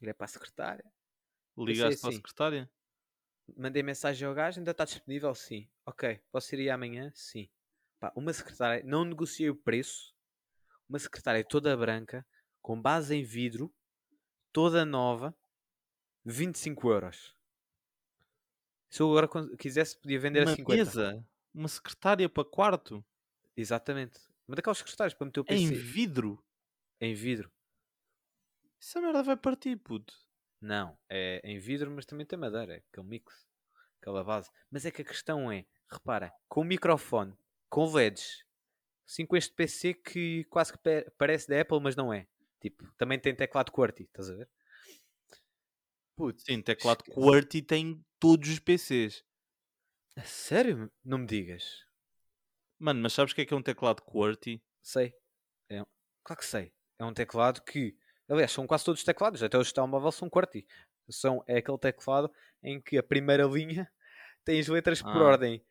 Irei 0.00 0.14
para 0.14 0.24
a 0.24 0.28
secretária, 0.28 0.84
Ligaste 1.56 2.00
para 2.00 2.08
a 2.08 2.10
assim. 2.10 2.16
secretária? 2.16 2.70
Mandei 3.56 3.82
mensagem 3.82 4.26
ao 4.26 4.34
gajo, 4.34 4.58
ainda 4.60 4.70
está 4.70 4.84
disponível? 4.84 5.34
Sim. 5.34 5.68
Ok. 5.84 6.20
Posso 6.30 6.54
ir 6.54 6.60
aí 6.60 6.70
amanhã? 6.70 7.12
Sim. 7.14 7.48
Pá, 8.00 8.12
uma 8.16 8.32
secretária, 8.32 8.82
não 8.84 9.04
negociei 9.04 9.50
o 9.50 9.54
preço. 9.56 10.14
Uma 10.88 10.98
secretária 10.98 11.44
toda 11.44 11.76
branca, 11.76 12.26
com 12.60 12.80
base 12.80 13.14
em 13.14 13.22
vidro, 13.22 13.72
toda 14.52 14.84
nova, 14.84 15.36
25 16.24 16.90
euros. 16.90 17.34
Se 18.90 19.00
eu 19.00 19.10
agora 19.16 19.28
quisesse, 19.56 19.98
podia 19.98 20.18
vender 20.20 20.40
a 20.40 20.50
Uma 20.50 20.56
50. 20.56 20.76
mesa? 20.76 21.28
Uma 21.54 21.68
secretária 21.68 22.28
para 22.28 22.44
quarto? 22.44 23.04
Exatamente. 23.56 24.18
Uma 24.46 24.56
daquelas 24.56 24.78
secretárias 24.78 25.14
para 25.14 25.26
meter 25.26 25.40
o 25.40 25.44
Em 25.48 25.68
PC 25.68 25.74
vidro? 25.74 26.44
em 27.00 27.14
vidro. 27.14 27.50
Essa 28.82 29.00
merda 29.00 29.22
vai 29.22 29.36
partir, 29.36 29.76
puto. 29.76 30.12
Não, 30.60 30.98
é 31.08 31.40
em 31.44 31.56
vidro, 31.58 31.88
mas 31.88 32.04
também 32.04 32.26
tem 32.26 32.36
madeira, 32.36 32.74
é 32.74 32.82
aquele 32.90 33.06
mix, 33.06 33.46
aquela 34.00 34.24
base. 34.24 34.50
Mas 34.70 34.84
é 34.84 34.90
que 34.90 35.02
a 35.02 35.04
questão 35.04 35.50
é, 35.52 35.64
repara, 35.88 36.32
com 36.48 36.64
microfone, 36.64 37.32
com 37.70 37.84
LEDs, 37.86 38.44
assim 39.06 39.24
com 39.24 39.36
este 39.36 39.52
PC 39.54 39.94
que 39.94 40.44
quase 40.50 40.72
que 40.72 40.78
pa- 40.78 41.10
parece 41.16 41.48
da 41.48 41.60
Apple, 41.60 41.80
mas 41.80 41.94
não 41.94 42.12
é. 42.12 42.26
Tipo, 42.60 42.84
também 42.96 43.18
tem 43.20 43.34
teclado 43.34 43.70
QWERTY, 43.70 44.02
estás 44.04 44.30
a 44.30 44.34
ver? 44.34 44.48
Putz, 46.16 46.42
Sim, 46.44 46.60
teclado 46.60 47.02
esquece. 47.02 47.20
QWERTY 47.20 47.62
tem 47.62 48.04
todos 48.18 48.48
os 48.48 48.58
PCs. 48.58 49.24
A 50.16 50.22
sério? 50.22 50.90
Não 51.04 51.18
me 51.18 51.26
digas. 51.26 51.86
Mano, 52.78 53.00
mas 53.00 53.12
sabes 53.12 53.32
o 53.32 53.34
que 53.36 53.42
é 53.42 53.46
que 53.46 53.54
é 53.54 53.56
um 53.56 53.62
teclado 53.62 54.02
QWERTY? 54.02 54.60
Sei. 54.82 55.14
É, 55.68 55.82
um- 55.82 55.86
claro 56.24 56.40
que 56.40 56.46
sei. 56.46 56.72
É 56.98 57.04
um 57.04 57.14
teclado 57.14 57.62
que, 57.62 57.96
aliás, 58.32 58.50
são 58.52 58.66
quase 58.66 58.84
todos 58.84 59.00
os 59.00 59.04
teclados, 59.04 59.42
até 59.42 59.56
os 59.58 59.72
telemóvel 59.72 60.10
são 60.12 60.28
QWERTY. 60.28 60.66
São, 61.10 61.42
é 61.46 61.58
aquele 61.58 61.78
teclado 61.78 62.32
em 62.62 62.80
que 62.80 62.96
a 62.98 63.02
primeira 63.02 63.44
linha 63.44 63.90
tem 64.44 64.58
as 64.60 64.68
letras 64.68 65.02
por 65.02 65.16
Ah. 65.22 65.24
ordem. 65.24 65.64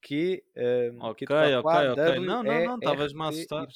Q, 0.00 0.44
um, 0.94 1.02
Ok, 1.06 1.26
de 1.26 1.32
ok, 1.34 1.54
ok. 1.56 1.94
W, 1.96 2.20
Não, 2.26 2.42
não, 2.42 2.64
não, 2.64 2.74
estavas-me 2.76 3.22
a 3.22 3.28
assustar. 3.28 3.66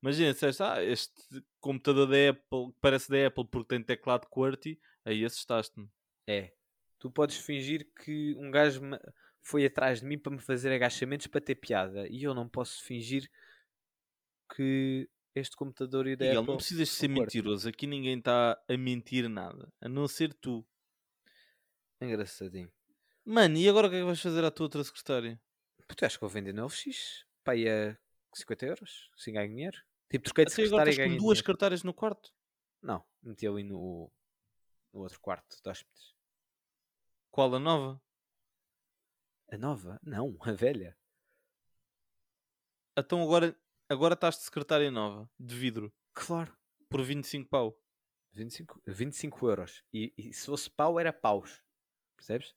Imagina, 0.00 0.32
disseste, 0.32 0.62
ah, 0.62 0.82
este 0.84 1.12
computador 1.60 2.06
da 2.06 2.30
Apple 2.30 2.72
parece 2.80 3.10
da 3.10 3.26
Apple 3.26 3.44
porque 3.44 3.68
tem 3.76 3.82
teclado 3.82 4.28
QWERTY, 4.28 4.78
aí 5.04 5.24
assustaste-me. 5.24 5.88
É. 6.28 6.52
Tu 7.00 7.10
podes 7.10 7.36
fingir 7.38 7.88
que 8.04 8.34
um 8.36 8.50
gajo 8.50 8.80
me- 8.82 9.00
foi 9.42 9.64
atrás 9.66 10.00
de 10.00 10.06
mim 10.06 10.16
para 10.18 10.32
me 10.32 10.38
fazer 10.40 10.72
agachamentos 10.72 11.26
para 11.26 11.40
ter 11.40 11.56
piada. 11.56 12.06
E 12.08 12.22
eu 12.22 12.34
não 12.34 12.48
posso 12.48 12.84
fingir 12.84 13.28
que 14.54 15.08
este 15.34 15.56
computador 15.56 16.06
e 16.06 16.16
da 16.16 16.24
Miguel, 16.24 16.40
Apple 16.40 16.50
não 16.52 16.56
precisas 16.56 16.88
ser 16.90 17.08
mentiroso, 17.08 17.68
aqui 17.68 17.86
ninguém 17.86 18.18
está 18.18 18.60
a 18.68 18.76
mentir 18.76 19.28
nada, 19.28 19.72
a 19.80 19.88
não 19.88 20.08
ser 20.08 20.32
tu. 20.34 20.66
Engraçadinho. 22.00 22.72
Mano, 23.24 23.56
e 23.56 23.68
agora 23.68 23.88
o 23.88 23.90
que 23.90 23.96
é 23.96 23.98
que 24.00 24.04
vais 24.06 24.20
fazer 24.20 24.44
à 24.44 24.50
tua 24.50 24.66
outra 24.66 24.82
secretária? 24.84 25.40
Puto, 25.86 26.04
acho 26.04 26.16
que 26.16 26.20
vou 26.20 26.30
vender 26.30 26.52
no 26.54 26.66
LX. 26.66 27.24
Pá, 27.44 27.52
aí 27.52 27.68
a 27.68 27.96
50 28.34 28.66
euros. 28.66 29.10
Assim 29.14 29.32
ganho 29.32 29.48
dinheiro. 29.48 29.78
Tipo, 30.10 30.24
troquei 30.24 30.44
de 30.44 30.52
Até 30.52 30.62
agora 30.64 30.84
secretária 30.86 30.90
e 30.90 30.92
estás 30.92 31.08
com 31.08 31.10
duas 31.10 31.18
dinheiro. 31.18 31.36
secretárias 31.36 31.82
no 31.82 31.94
quarto. 31.94 32.32
Não, 32.80 33.04
meti 33.22 33.46
ali 33.46 33.64
no, 33.64 34.10
no 34.92 35.00
outro 35.00 35.20
quarto 35.20 35.60
de 35.62 35.68
hóspedes. 35.68 36.14
Qual 37.30 37.54
a 37.54 37.58
nova? 37.58 38.00
A 39.50 39.58
nova? 39.58 39.98
Não, 40.02 40.36
a 40.40 40.52
velha. 40.52 40.96
Então 42.96 43.22
agora, 43.22 43.56
agora 43.88 44.14
estás 44.14 44.36
de 44.36 44.42
secretária 44.44 44.90
nova, 44.90 45.30
de 45.38 45.54
vidro, 45.54 45.92
Claro. 46.12 46.52
por 46.90 47.02
25 47.02 47.48
pau. 47.48 47.80
25, 48.32 48.80
25 48.86 49.48
euros. 49.48 49.84
E, 49.92 50.12
e 50.16 50.32
se 50.32 50.46
fosse 50.46 50.70
pau, 50.70 50.98
era 50.98 51.12
paus. 51.12 51.62
Percebes? 52.16 52.54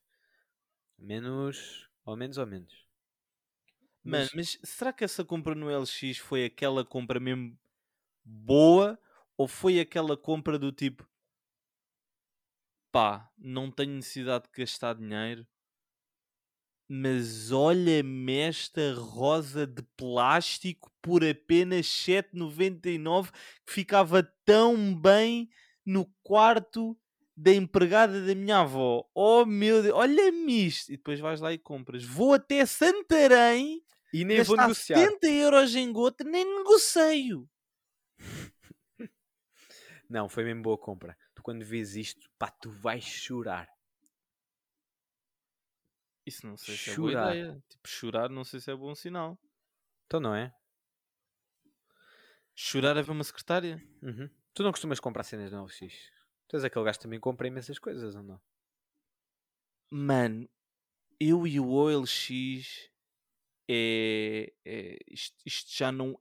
Menos. 0.98 1.90
Ou 2.06 2.16
menos 2.16 2.38
ou 2.38 2.46
menos. 2.46 2.86
Mano, 4.04 4.28
Mas- 4.34 4.34
mas 4.34 4.58
será 4.64 4.92
que 4.92 5.04
essa 5.04 5.24
compra 5.24 5.54
no 5.54 5.70
LX 5.70 6.18
foi 6.18 6.44
aquela 6.44 6.84
compra 6.84 7.20
mesmo 7.20 7.58
boa 8.24 8.98
ou 9.36 9.48
foi 9.48 9.80
aquela 9.80 10.16
compra 10.16 10.58
do 10.58 10.72
tipo 10.72 11.08
pá, 12.90 13.30
não 13.38 13.70
tenho 13.70 13.92
necessidade 13.96 14.44
de 14.44 14.50
gastar 14.62 14.94
dinheiro, 14.94 15.46
mas 16.94 17.50
olha-me 17.50 18.36
esta 18.36 18.92
rosa 18.92 19.66
de 19.66 19.82
plástico 19.96 20.92
por 21.00 21.24
apenas 21.24 21.86
7,99 21.86 23.30
que 23.64 23.72
ficava 23.72 24.22
tão 24.44 24.94
bem 24.94 25.48
no 25.86 26.04
quarto 26.22 26.94
da 27.34 27.50
empregada 27.50 28.20
da 28.26 28.34
minha 28.34 28.58
avó. 28.58 29.08
Oh 29.14 29.46
meu 29.46 29.82
Deus, 29.82 29.94
olha-me 29.94 30.66
isto! 30.66 30.92
E 30.92 30.98
depois 30.98 31.18
vais 31.18 31.40
lá 31.40 31.50
e 31.50 31.56
compras. 31.56 32.04
Vou 32.04 32.34
até 32.34 32.66
Santarém 32.66 33.82
E 34.12 34.22
nem 34.22 34.42
vou 34.42 34.54
negociar. 34.54 34.98
70 34.98 35.26
euros 35.28 35.74
em 35.74 35.90
gota, 35.90 36.24
nem 36.24 36.44
negocio. 36.58 37.48
Não, 40.10 40.28
foi 40.28 40.44
mesmo 40.44 40.60
boa 40.60 40.76
compra. 40.76 41.16
Tu 41.34 41.42
quando 41.42 41.64
vês 41.64 41.96
isto, 41.96 42.28
pá, 42.38 42.50
tu 42.50 42.68
vais 42.68 43.02
chorar. 43.02 43.66
Isso 46.24 46.46
não 46.46 46.56
sei 46.56 46.76
se 46.76 46.90
é 46.90 46.96
boa 46.96 47.10
Chorar. 47.10 47.36
ideia. 47.36 47.64
Tipo, 47.68 47.88
chorar 47.88 48.28
não 48.28 48.44
sei 48.44 48.60
se 48.60 48.70
é 48.70 48.76
bom 48.76 48.94
sinal. 48.94 49.38
Então 50.06 50.20
não 50.20 50.34
é? 50.34 50.54
Chorar 52.54 52.96
a 52.96 53.02
ver 53.02 53.10
uma 53.10 53.24
secretária? 53.24 53.82
Uhum. 54.02 54.28
Tu 54.54 54.62
não 54.62 54.70
costumas 54.70 55.00
comprar 55.00 55.24
cenas 55.24 55.50
no 55.50 55.64
LX? 55.64 56.10
Tu 56.48 56.56
és 56.56 56.64
aquele 56.64 56.84
gajo 56.84 56.98
que 56.98 57.02
também 57.04 57.18
compra 57.18 57.48
imensas 57.48 57.78
coisas, 57.78 58.14
ou 58.14 58.22
não? 58.22 58.40
Mano, 59.90 60.48
eu 61.18 61.46
e 61.46 61.58
o 61.58 61.68
OLX 61.70 62.90
é, 63.68 64.52
é- 64.64 64.98
isto, 65.08 65.36
isto 65.46 65.70
já 65.76 65.90
não. 65.90 66.18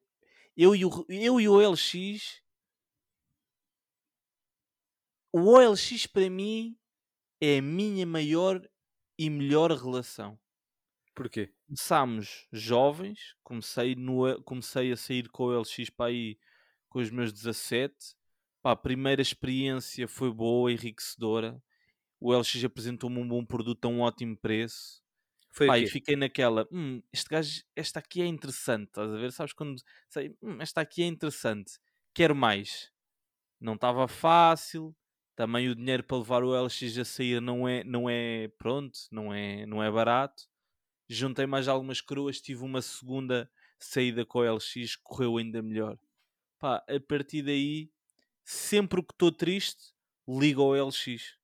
Eu 0.56 0.76
e, 0.76 0.86
o, 0.86 1.06
eu 1.10 1.40
e 1.40 1.48
o 1.50 1.54
OLX. 1.54 2.42
O 5.34 5.40
OLX 5.54 6.08
para 6.08 6.30
mim 6.30 6.78
é 7.42 7.58
a 7.58 7.62
minha 7.62 8.06
maior 8.06 8.62
e 9.22 9.30
melhor 9.30 9.70
relação. 9.70 10.36
Porquê? 11.14 11.54
Começámos 11.68 12.48
jovens, 12.52 13.36
comecei, 13.44 13.94
no, 13.94 14.42
comecei 14.42 14.92
a 14.92 14.98
sair 14.98 15.30
com 15.30 15.44
o 15.44 15.60
LX 15.62 15.92
para 15.92 16.08
aí 16.08 16.40
com 16.90 16.98
os 16.98 17.12
meus 17.12 17.32
17. 17.32 17.94
Pá, 18.64 18.72
a 18.72 18.76
primeira 18.76 19.22
experiência 19.22 20.08
foi 20.08 20.34
boa, 20.34 20.72
enriquecedora. 20.72 21.62
O 22.20 22.36
LX 22.36 22.64
apresentou-me 22.64 23.20
um 23.20 23.28
bom 23.28 23.46
produto 23.46 23.86
a 23.86 23.90
um 23.90 24.00
ótimo 24.00 24.36
preço. 24.36 25.04
Foi 25.52 25.68
Pá, 25.68 25.78
e 25.78 25.86
fiquei 25.86 26.16
naquela, 26.16 26.68
hum, 26.72 27.04
este 27.14 27.30
gajo, 27.30 27.64
esta 27.76 28.00
aqui 28.00 28.24
é 28.24 28.26
interessante, 28.26 28.88
estás 28.88 29.12
a 29.12 29.18
ver? 29.18 29.32
Sabes 29.32 29.54
quando 29.54 29.80
sei, 30.10 30.36
hum, 30.42 30.60
esta 30.60 30.82
aqui 30.82 31.04
é 31.04 31.06
interessante, 31.06 31.74
quero 32.12 32.36
mais. 32.36 32.92
Não 33.60 33.76
estava 33.76 34.08
fácil, 34.08 34.96
também 35.42 35.68
o 35.70 35.76
dinheiro 35.76 36.04
para 36.04 36.18
levar 36.18 36.44
o 36.44 36.54
LX 36.56 37.00
a 37.00 37.04
sair 37.04 37.42
não 37.42 37.68
é, 37.68 37.84
não 37.84 38.08
é 38.08 38.48
pronto, 38.60 39.00
não 39.10 39.34
é, 39.34 39.66
não 39.66 39.82
é 39.82 39.90
barato. 39.90 40.44
Juntei 41.10 41.48
mais 41.48 41.68
algumas 41.68 42.00
coroas, 42.00 42.40
tive 42.40 42.64
uma 42.64 42.80
segunda 42.80 43.52
saída 43.80 44.24
com 44.24 44.38
o 44.38 44.44
LX, 44.56 44.96
correu 44.98 45.38
ainda 45.38 45.60
melhor. 45.60 45.98
Pá, 46.60 46.86
a 46.88 47.00
partir 47.00 47.42
daí, 47.42 47.92
sempre 48.46 49.02
que 49.02 49.14
estou 49.14 49.32
triste, 49.32 49.96
ligo 50.28 50.62
ao 50.62 50.76
LX. 50.90 51.40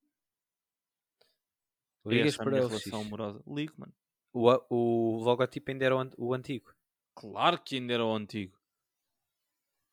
Ligas 2.06 2.36
Essa 2.36 2.44
é 2.44 2.46
a 2.46 2.50
para 2.52 2.58
LX. 2.60 2.70
relação 2.70 3.02
amorosa. 3.02 3.44
Ligo, 3.48 3.74
mano. 3.78 3.94
O, 4.32 4.48
a- 4.52 4.64
o 4.70 5.18
logotipo 5.24 5.72
ainda 5.72 5.86
era 5.86 5.96
o 6.20 6.34
antigo. 6.36 6.72
Claro 7.16 7.60
que 7.64 7.78
ainda 7.78 7.96
era 7.96 8.06
o 8.06 8.14
antigo. 8.16 8.56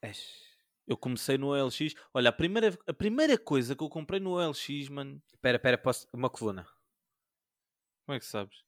Eish. 0.03 0.54
Eu 0.87 0.97
comecei 0.97 1.39
no 1.39 1.49
OLX. 1.49 1.95
Olha, 2.13 2.29
a 2.29 2.33
primeira, 2.33 2.79
a 2.87 2.93
primeira 2.93 3.39
coisa 3.39 3.75
que 3.75 3.83
eu 3.83 3.89
comprei 3.89 4.21
no 4.21 4.33
OLX, 4.33 4.89
mano. 4.89 5.23
Espera, 5.33 5.57
espera, 5.57 5.79
posso... 5.79 6.07
uma 6.13 6.29
coluna. 6.29 6.67
Como 8.05 8.17
é 8.17 8.19
que 8.19 8.27
sabes? 8.27 8.63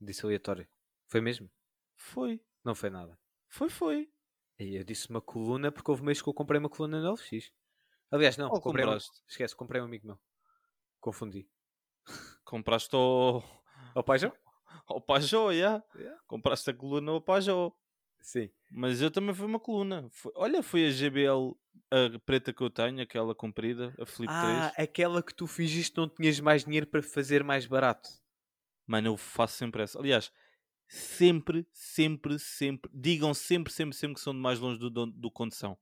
Disse 0.00 0.24
aleatório. 0.24 0.66
Foi 1.08 1.20
mesmo? 1.20 1.50
Foi. 1.96 2.40
Não 2.64 2.74
foi 2.74 2.90
nada. 2.90 3.18
Foi, 3.48 3.68
foi. 3.68 4.10
E 4.58 4.76
eu 4.76 4.84
disse 4.84 5.08
uma 5.10 5.20
coluna 5.20 5.70
porque 5.70 5.90
houve 5.90 6.02
mês 6.02 6.22
que 6.22 6.28
eu 6.28 6.34
comprei 6.34 6.58
uma 6.58 6.68
coluna 6.68 7.00
no 7.00 7.12
LX. 7.12 7.52
Aliás, 8.10 8.36
não, 8.36 8.48
Qual 8.48 8.62
comprei 8.62 8.86
um... 8.86 8.96
Esquece, 8.96 9.54
comprei 9.54 9.80
um 9.80 9.84
amigo 9.84 10.06
meu. 10.06 10.18
Confundi. 11.00 11.48
Compraste 12.44 12.94
ao, 12.96 13.44
Ao 13.94 14.02
Pajão? 14.02 14.32
ao 14.86 15.00
Pajó, 15.00 15.52
já. 15.52 15.82
Yeah. 15.94 16.20
Compraste 16.26 16.70
a 16.70 16.74
coluna 16.74 17.12
ao 17.12 17.20
Pajó. 17.20 17.72
Sim. 18.20 18.50
Mas 18.70 19.00
eu 19.00 19.10
também 19.10 19.34
fui 19.34 19.46
uma 19.46 19.60
coluna. 19.60 20.08
Foi- 20.10 20.32
olha, 20.34 20.62
foi 20.62 20.86
a 20.86 20.90
GBL 20.90 21.54
a 21.90 22.18
preta 22.18 22.52
que 22.52 22.60
eu 22.62 22.68
tenho, 22.68 23.00
aquela 23.00 23.34
comprida, 23.34 23.94
a 23.98 24.04
Flip 24.04 24.30
Ah, 24.30 24.70
3. 24.74 24.88
aquela 24.88 25.22
que 25.22 25.34
tu 25.34 25.46
fingiste 25.46 25.96
não 25.96 26.08
tinhas 26.08 26.38
mais 26.40 26.64
dinheiro 26.64 26.86
para 26.86 27.02
fazer 27.02 27.42
mais 27.42 27.64
barato. 27.66 28.10
Mano, 28.86 29.08
eu 29.08 29.16
faço 29.16 29.56
sempre 29.56 29.82
essa. 29.82 29.98
Aliás, 29.98 30.30
sempre, 30.86 31.66
sempre, 31.72 32.38
sempre. 32.38 32.90
Digam 32.92 33.32
sempre, 33.32 33.72
sempre, 33.72 33.96
sempre 33.96 34.14
que 34.16 34.20
são 34.20 34.34
de 34.34 34.40
mais 34.40 34.58
longe 34.58 34.78
do, 34.78 34.90
do, 34.90 35.06
do 35.06 35.30
condução. 35.30 35.78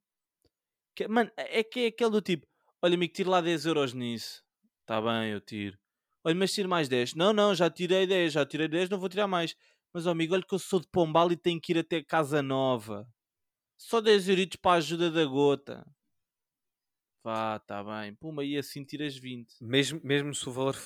Que- 0.94 1.08
mano, 1.08 1.30
é 1.36 1.62
que 1.64 1.80
é 1.80 1.86
aquele 1.86 2.10
do 2.10 2.20
tipo: 2.22 2.46
olha, 2.82 2.94
amigo, 2.94 3.12
tiro 3.12 3.30
lá 3.30 3.40
10 3.40 3.66
euros 3.66 3.92
nisso. 3.92 4.44
Tá 4.84 5.00
bem, 5.00 5.30
eu 5.32 5.40
tiro. 5.40 5.76
Olha, 6.22 6.34
mas 6.34 6.52
tiro 6.52 6.68
mais 6.68 6.88
10. 6.88 7.14
Não, 7.14 7.32
não, 7.32 7.54
já 7.54 7.68
tirei 7.70 8.06
10, 8.06 8.32
já 8.32 8.44
tirei 8.46 8.68
10, 8.68 8.88
não 8.88 8.98
vou 8.98 9.08
tirar 9.08 9.26
mais. 9.26 9.56
Mas, 9.96 10.06
amigo, 10.06 10.34
olha 10.34 10.42
que 10.42 10.54
eu 10.54 10.58
sou 10.58 10.78
de 10.78 10.86
Pombal 10.88 11.32
e 11.32 11.38
tenho 11.38 11.58
que 11.58 11.72
ir 11.72 11.78
até 11.78 12.02
Casa 12.02 12.42
Nova. 12.42 13.10
Só 13.78 13.98
10 13.98 14.28
euritos 14.28 14.58
para 14.60 14.72
a 14.72 14.74
ajuda 14.74 15.10
da 15.10 15.24
gota. 15.24 15.86
Vá, 17.24 17.58
tá 17.60 17.82
bem. 17.82 18.14
Puma, 18.14 18.44
e 18.44 18.58
assim 18.58 18.84
tiras 18.84 19.16
20. 19.16 19.54
Mesmo, 19.58 19.98
mesmo 20.04 20.34
se 20.34 20.46
o 20.50 20.52
valor 20.52 20.76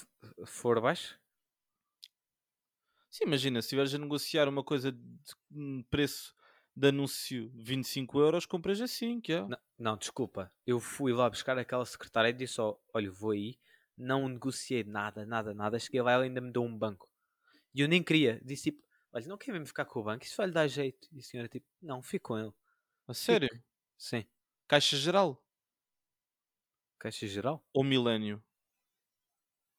for 0.46 0.81
baixo? 0.81 1.18
Sim, 3.11 3.25
imagina, 3.25 3.61
se 3.61 3.66
estiveres 3.66 3.92
a 3.96 3.99
negociar 3.99 4.49
uma 4.49 4.62
coisa 4.62 4.92
de 4.92 5.35
um 5.51 5.83
preço 5.90 6.33
de 6.77 6.87
anúncio 6.90 7.51
25 7.57 8.20
euros, 8.20 8.46
compras 8.46 8.81
assim, 8.81 9.20
que 9.20 9.33
é. 9.33 9.42
Não, 9.42 9.59
não, 9.77 9.96
desculpa. 9.96 10.53
Eu 10.64 10.79
fui 10.79 11.12
lá 11.12 11.29
buscar 11.29 11.59
aquela 11.59 11.85
secretária 11.85 12.29
e 12.29 12.33
disse 12.33 12.55
só, 12.55 12.81
olha, 12.94 13.11
vou 13.11 13.33
aí. 13.33 13.59
Não 13.99 14.29
negociei 14.29 14.85
nada, 14.85 15.27
nada, 15.27 15.53
nada. 15.53 15.81
Cheguei 15.81 16.01
lá 16.01 16.12
e 16.12 16.14
ela 16.14 16.23
ainda 16.23 16.40
me 16.40 16.53
deu 16.53 16.62
um 16.62 16.79
banco. 16.79 17.11
E 17.75 17.81
eu 17.81 17.88
nem 17.88 18.05
queria. 18.05 18.40
Disse 18.44 18.70
tipo, 18.70 18.88
olha, 19.12 19.27
não 19.29 19.38
quer 19.38 19.53
mesmo 19.53 19.66
ficar 19.66 19.85
com 19.85 20.01
o 20.01 20.05
banco? 20.05 20.25
Isso 20.25 20.37
vai 20.37 20.46
lhe 20.46 20.53
dar 20.53 20.66
jeito. 20.68 21.09
E 21.12 21.20
a 21.20 21.23
senhora 21.23 21.49
tipo, 21.49 21.66
não, 21.83 22.03
fico 22.03 22.29
com 22.29 22.38
ele. 22.38 22.53
A 23.09 23.14
sério? 23.14 23.51
Sim. 23.96 24.27
Caixa 24.66 24.96
geral 24.96 25.44
Caixa 27.01 27.27
geral? 27.27 27.64
ou 27.75 27.83
milénio? 27.83 28.40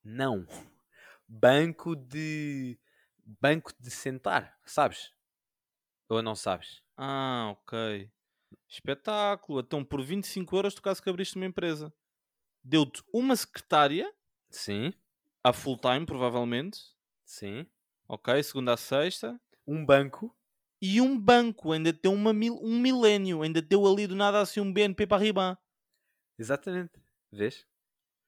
Não. 0.03 0.45
Banco 1.27 1.95
de... 1.95 2.79
Banco 3.25 3.73
de 3.79 3.91
sentar, 3.91 4.59
sabes? 4.65 5.13
Ou 6.09 6.21
não 6.21 6.35
sabes? 6.35 6.83
Ah, 6.97 7.49
ok. 7.51 8.11
Espetáculo. 8.67 9.59
Então, 9.61 9.83
por 9.83 10.01
25 10.03 10.55
euros, 10.55 10.73
tu 10.75 10.81
caso 10.81 11.01
que 11.01 11.09
abriste 11.09 11.35
uma 11.35 11.45
empresa. 11.45 11.93
Deu-te 12.63 13.03
uma 13.13 13.35
secretária, 13.35 14.11
Sim, 14.51 14.93
a 15.43 15.53
full 15.53 15.77
time, 15.77 16.03
provavelmente. 16.05 16.79
sim. 17.25 17.67
Ok, 18.13 18.43
segunda 18.43 18.73
a 18.73 18.77
sexta. 18.77 19.39
Um 19.65 19.85
banco. 19.85 20.35
E 20.81 20.99
um 20.99 21.17
banco, 21.17 21.71
ainda 21.71 21.93
deu 21.93 22.11
uma 22.11 22.33
mil, 22.33 22.59
um 22.61 22.77
milénio. 22.77 23.41
Ainda 23.41 23.61
deu 23.61 23.87
ali 23.87 24.05
do 24.05 24.17
nada 24.17 24.41
assim 24.41 24.59
um 24.59 24.73
BNP 24.73 25.07
para 25.07 25.23
riba. 25.23 25.57
Exatamente. 26.37 26.91
Vês? 27.31 27.65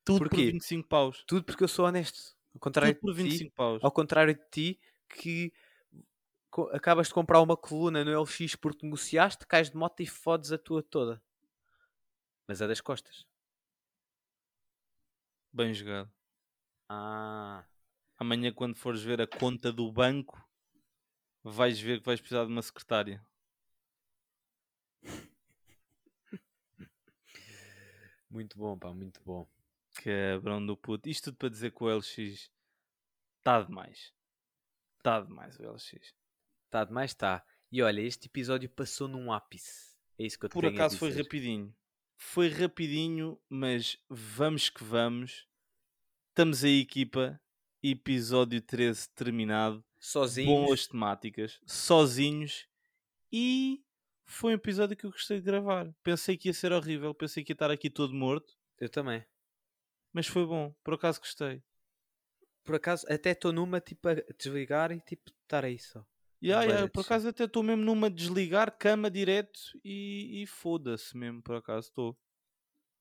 Tudo 0.06 0.19
por 0.19 0.30
Porquê? 0.30 0.52
25 0.52 0.88
paus. 0.88 1.26
Tudo 1.28 1.43
porque 1.43 1.65
eu 1.65 1.67
sou 1.67 1.86
honesto. 1.86 2.34
Ao 2.54 2.62
contrário 2.62 2.96
Tudo 2.96 3.02
por 3.02 3.13
de 3.13 3.24
ti, 3.24 3.30
25 3.30 3.56
paus. 3.56 3.84
ao 3.84 3.91
contrário 3.91 4.34
de 4.34 4.50
ti, 4.50 4.80
que 5.10 5.52
acabas 6.72 7.08
de 7.08 7.13
comprar 7.13 7.41
uma 7.41 7.58
coluna 7.58 8.06
no 8.06 8.22
LX 8.22 8.56
porque 8.56 8.86
negociaste, 8.86 9.46
cais 9.46 9.69
de 9.69 9.76
moto 9.76 10.00
e 10.00 10.06
fodes 10.08 10.54
a 10.54 10.58
tua 10.58 10.82
toda. 10.82 11.22
Mas 12.48 12.62
é 12.62 12.67
das 12.69 12.80
costas. 12.80 13.26
Bem 15.52 15.74
jogado. 15.74 16.10
Ah, 16.89 17.65
Amanhã, 18.24 18.54
quando 18.54 18.76
fores 18.76 19.04
ver 19.04 19.20
a 19.20 19.28
conta 19.28 19.70
do 19.70 19.92
banco, 19.92 20.42
vais 21.44 21.78
ver 21.78 22.00
que 22.00 22.06
vais 22.06 22.22
precisar 22.22 22.46
de 22.46 22.52
uma 22.54 22.62
secretária. 22.62 23.22
muito 28.32 28.58
bom, 28.58 28.80
pá, 28.80 28.94
muito 28.94 29.22
bom. 29.26 29.46
Cabrão 29.96 30.66
do 30.66 30.78
puto. 30.78 31.10
Isto 31.10 31.26
tudo 31.26 31.36
para 31.36 31.50
dizer 31.50 31.74
que 31.74 31.84
o 31.84 31.94
LX 31.94 32.50
está 33.40 33.62
demais. 33.62 34.14
Está 35.00 35.20
demais 35.20 35.60
o 35.60 35.64
LX. 35.64 36.16
Tá 36.70 36.86
demais, 36.86 37.14
tá. 37.14 37.46
E 37.70 37.82
olha, 37.84 38.00
este 38.00 38.28
episódio 38.28 38.70
passou 38.70 39.10
num 39.10 39.34
ápice. 39.34 39.98
É 40.18 40.24
isso 40.26 40.40
que 40.40 40.46
eu 40.46 40.50
Por 40.50 40.66
acaso 40.66 40.98
foi 40.98 41.12
rapidinho. 41.12 41.76
Foi 42.16 42.48
rapidinho, 42.48 43.38
mas 43.50 43.98
vamos 44.08 44.70
que 44.70 44.82
vamos. 44.82 45.46
Estamos 46.30 46.64
aí, 46.64 46.80
equipa. 46.80 47.43
Episódio 47.86 48.62
13 48.62 49.10
terminado. 49.10 49.84
Sozinhos. 50.00 50.65
Boas 50.65 50.88
temáticas. 50.88 51.60
Sozinhos. 51.65 52.65
E 53.30 53.84
foi 54.26 54.54
um 54.54 54.56
episódio 54.56 54.96
que 54.96 55.06
eu 55.06 55.12
gostei 55.12 55.39
de 55.39 55.43
gravar. 55.43 55.93
Pensei 56.02 56.38
que 56.38 56.48
ia 56.48 56.54
ser 56.54 56.72
horrível. 56.72 57.13
Pensei 57.13 57.43
que 57.43 57.52
ia 57.52 57.56
estar 57.56 57.69
aqui 57.69 57.89
todo 57.89 58.13
morto. 58.13 58.58
Eu 58.80 58.88
também. 58.88 59.26
Mas 60.13 60.28
foi 60.28 60.46
bom. 60.46 60.74
Por 60.82 60.93
acaso 60.93 61.19
gostei. 61.19 61.62
Por 62.63 62.76
acaso, 62.76 63.06
até 63.10 63.32
estou 63.32 63.52
numa, 63.52 63.82
tipo, 63.82 64.08
a 64.08 64.15
desligar 64.38 64.93
e, 64.93 65.02
tipo, 65.02 65.30
estar 65.41 65.65
aí 65.65 65.78
só. 65.78 66.06
Yeah, 66.41 66.65
Bué 66.65 66.72
yeah, 66.72 66.86
de 66.86 66.91
por 66.91 67.02
acaso 67.02 67.28
até 67.28 67.43
estou 67.43 67.63
mesmo 67.63 67.84
numa 67.84 68.10
de 68.10 68.15
desligar 68.15 68.78
cama 68.78 69.12
direto 69.12 69.60
e, 69.84 70.41
e 70.41 70.48
foda-se 70.48 71.17
mesmo, 71.17 71.41
por 71.41 71.56
acaso 71.58 71.89
estou. 71.89 72.17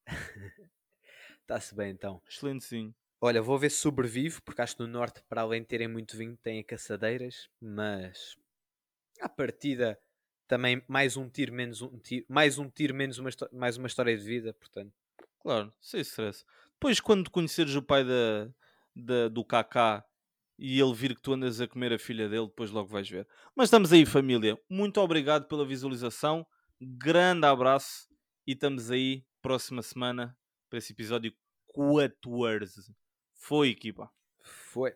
Está-se 1.42 1.72
bem, 1.72 1.92
então. 1.92 2.20
Excelentezinho. 2.28 2.92
Olha, 3.24 3.40
vou 3.40 3.56
ver 3.56 3.70
se 3.70 3.76
sobrevivo, 3.78 4.42
porque 4.42 4.60
acho 4.60 4.76
que 4.76 4.82
no 4.82 4.88
norte, 4.88 5.22
para 5.28 5.42
além 5.42 5.62
de 5.62 5.68
terem 5.68 5.86
muito 5.86 6.16
vinho, 6.16 6.36
têm 6.36 6.62
caçadeiras, 6.62 7.48
mas 7.60 8.36
à 9.20 9.28
partida 9.28 9.98
também 10.48 10.82
mais 10.88 11.16
um 11.16 11.28
tiro 11.28 11.52
menos 11.52 11.82
um 11.82 11.98
tiro, 11.98 12.26
mais 12.28 12.58
um 12.58 12.68
tiro 12.68 12.94
menos 12.94 13.18
uma, 13.18 13.30
mais 13.52 13.76
uma 13.76 13.86
história 13.86 14.16
de 14.16 14.24
vida, 14.24 14.52
portanto. 14.54 14.92
Claro, 15.40 15.72
sem 15.80 16.00
stress. 16.02 16.44
Depois, 16.74 17.00
quando 17.00 17.30
conheceres 17.30 17.74
o 17.74 17.82
pai 17.82 18.04
da, 18.04 18.50
da- 18.94 19.28
do 19.28 19.44
Kaká 19.44 20.04
e 20.58 20.80
ele 20.80 20.94
vir 20.94 21.14
que 21.14 21.22
tu 21.22 21.32
andas 21.32 21.60
a 21.60 21.66
comer 21.68 21.92
a 21.92 21.98
filha 21.98 22.28
dele, 22.28 22.46
depois 22.46 22.70
logo 22.70 22.88
vais 22.88 23.08
ver. 23.08 23.26
Mas 23.54 23.66
estamos 23.66 23.92
aí, 23.92 24.04
família. 24.06 24.58
Muito 24.68 25.00
obrigado 25.00 25.46
pela 25.48 25.66
visualização. 25.66 26.46
Grande 26.80 27.46
abraço. 27.46 28.08
E 28.46 28.52
estamos 28.52 28.90
aí, 28.90 29.24
próxima 29.40 29.82
semana, 29.82 30.36
para 30.68 30.78
esse 30.78 30.92
episódio 30.92 31.32
14. 31.74 32.94
Foi, 33.44 33.70
equipa. 33.70 34.08
Foi. 34.40 34.94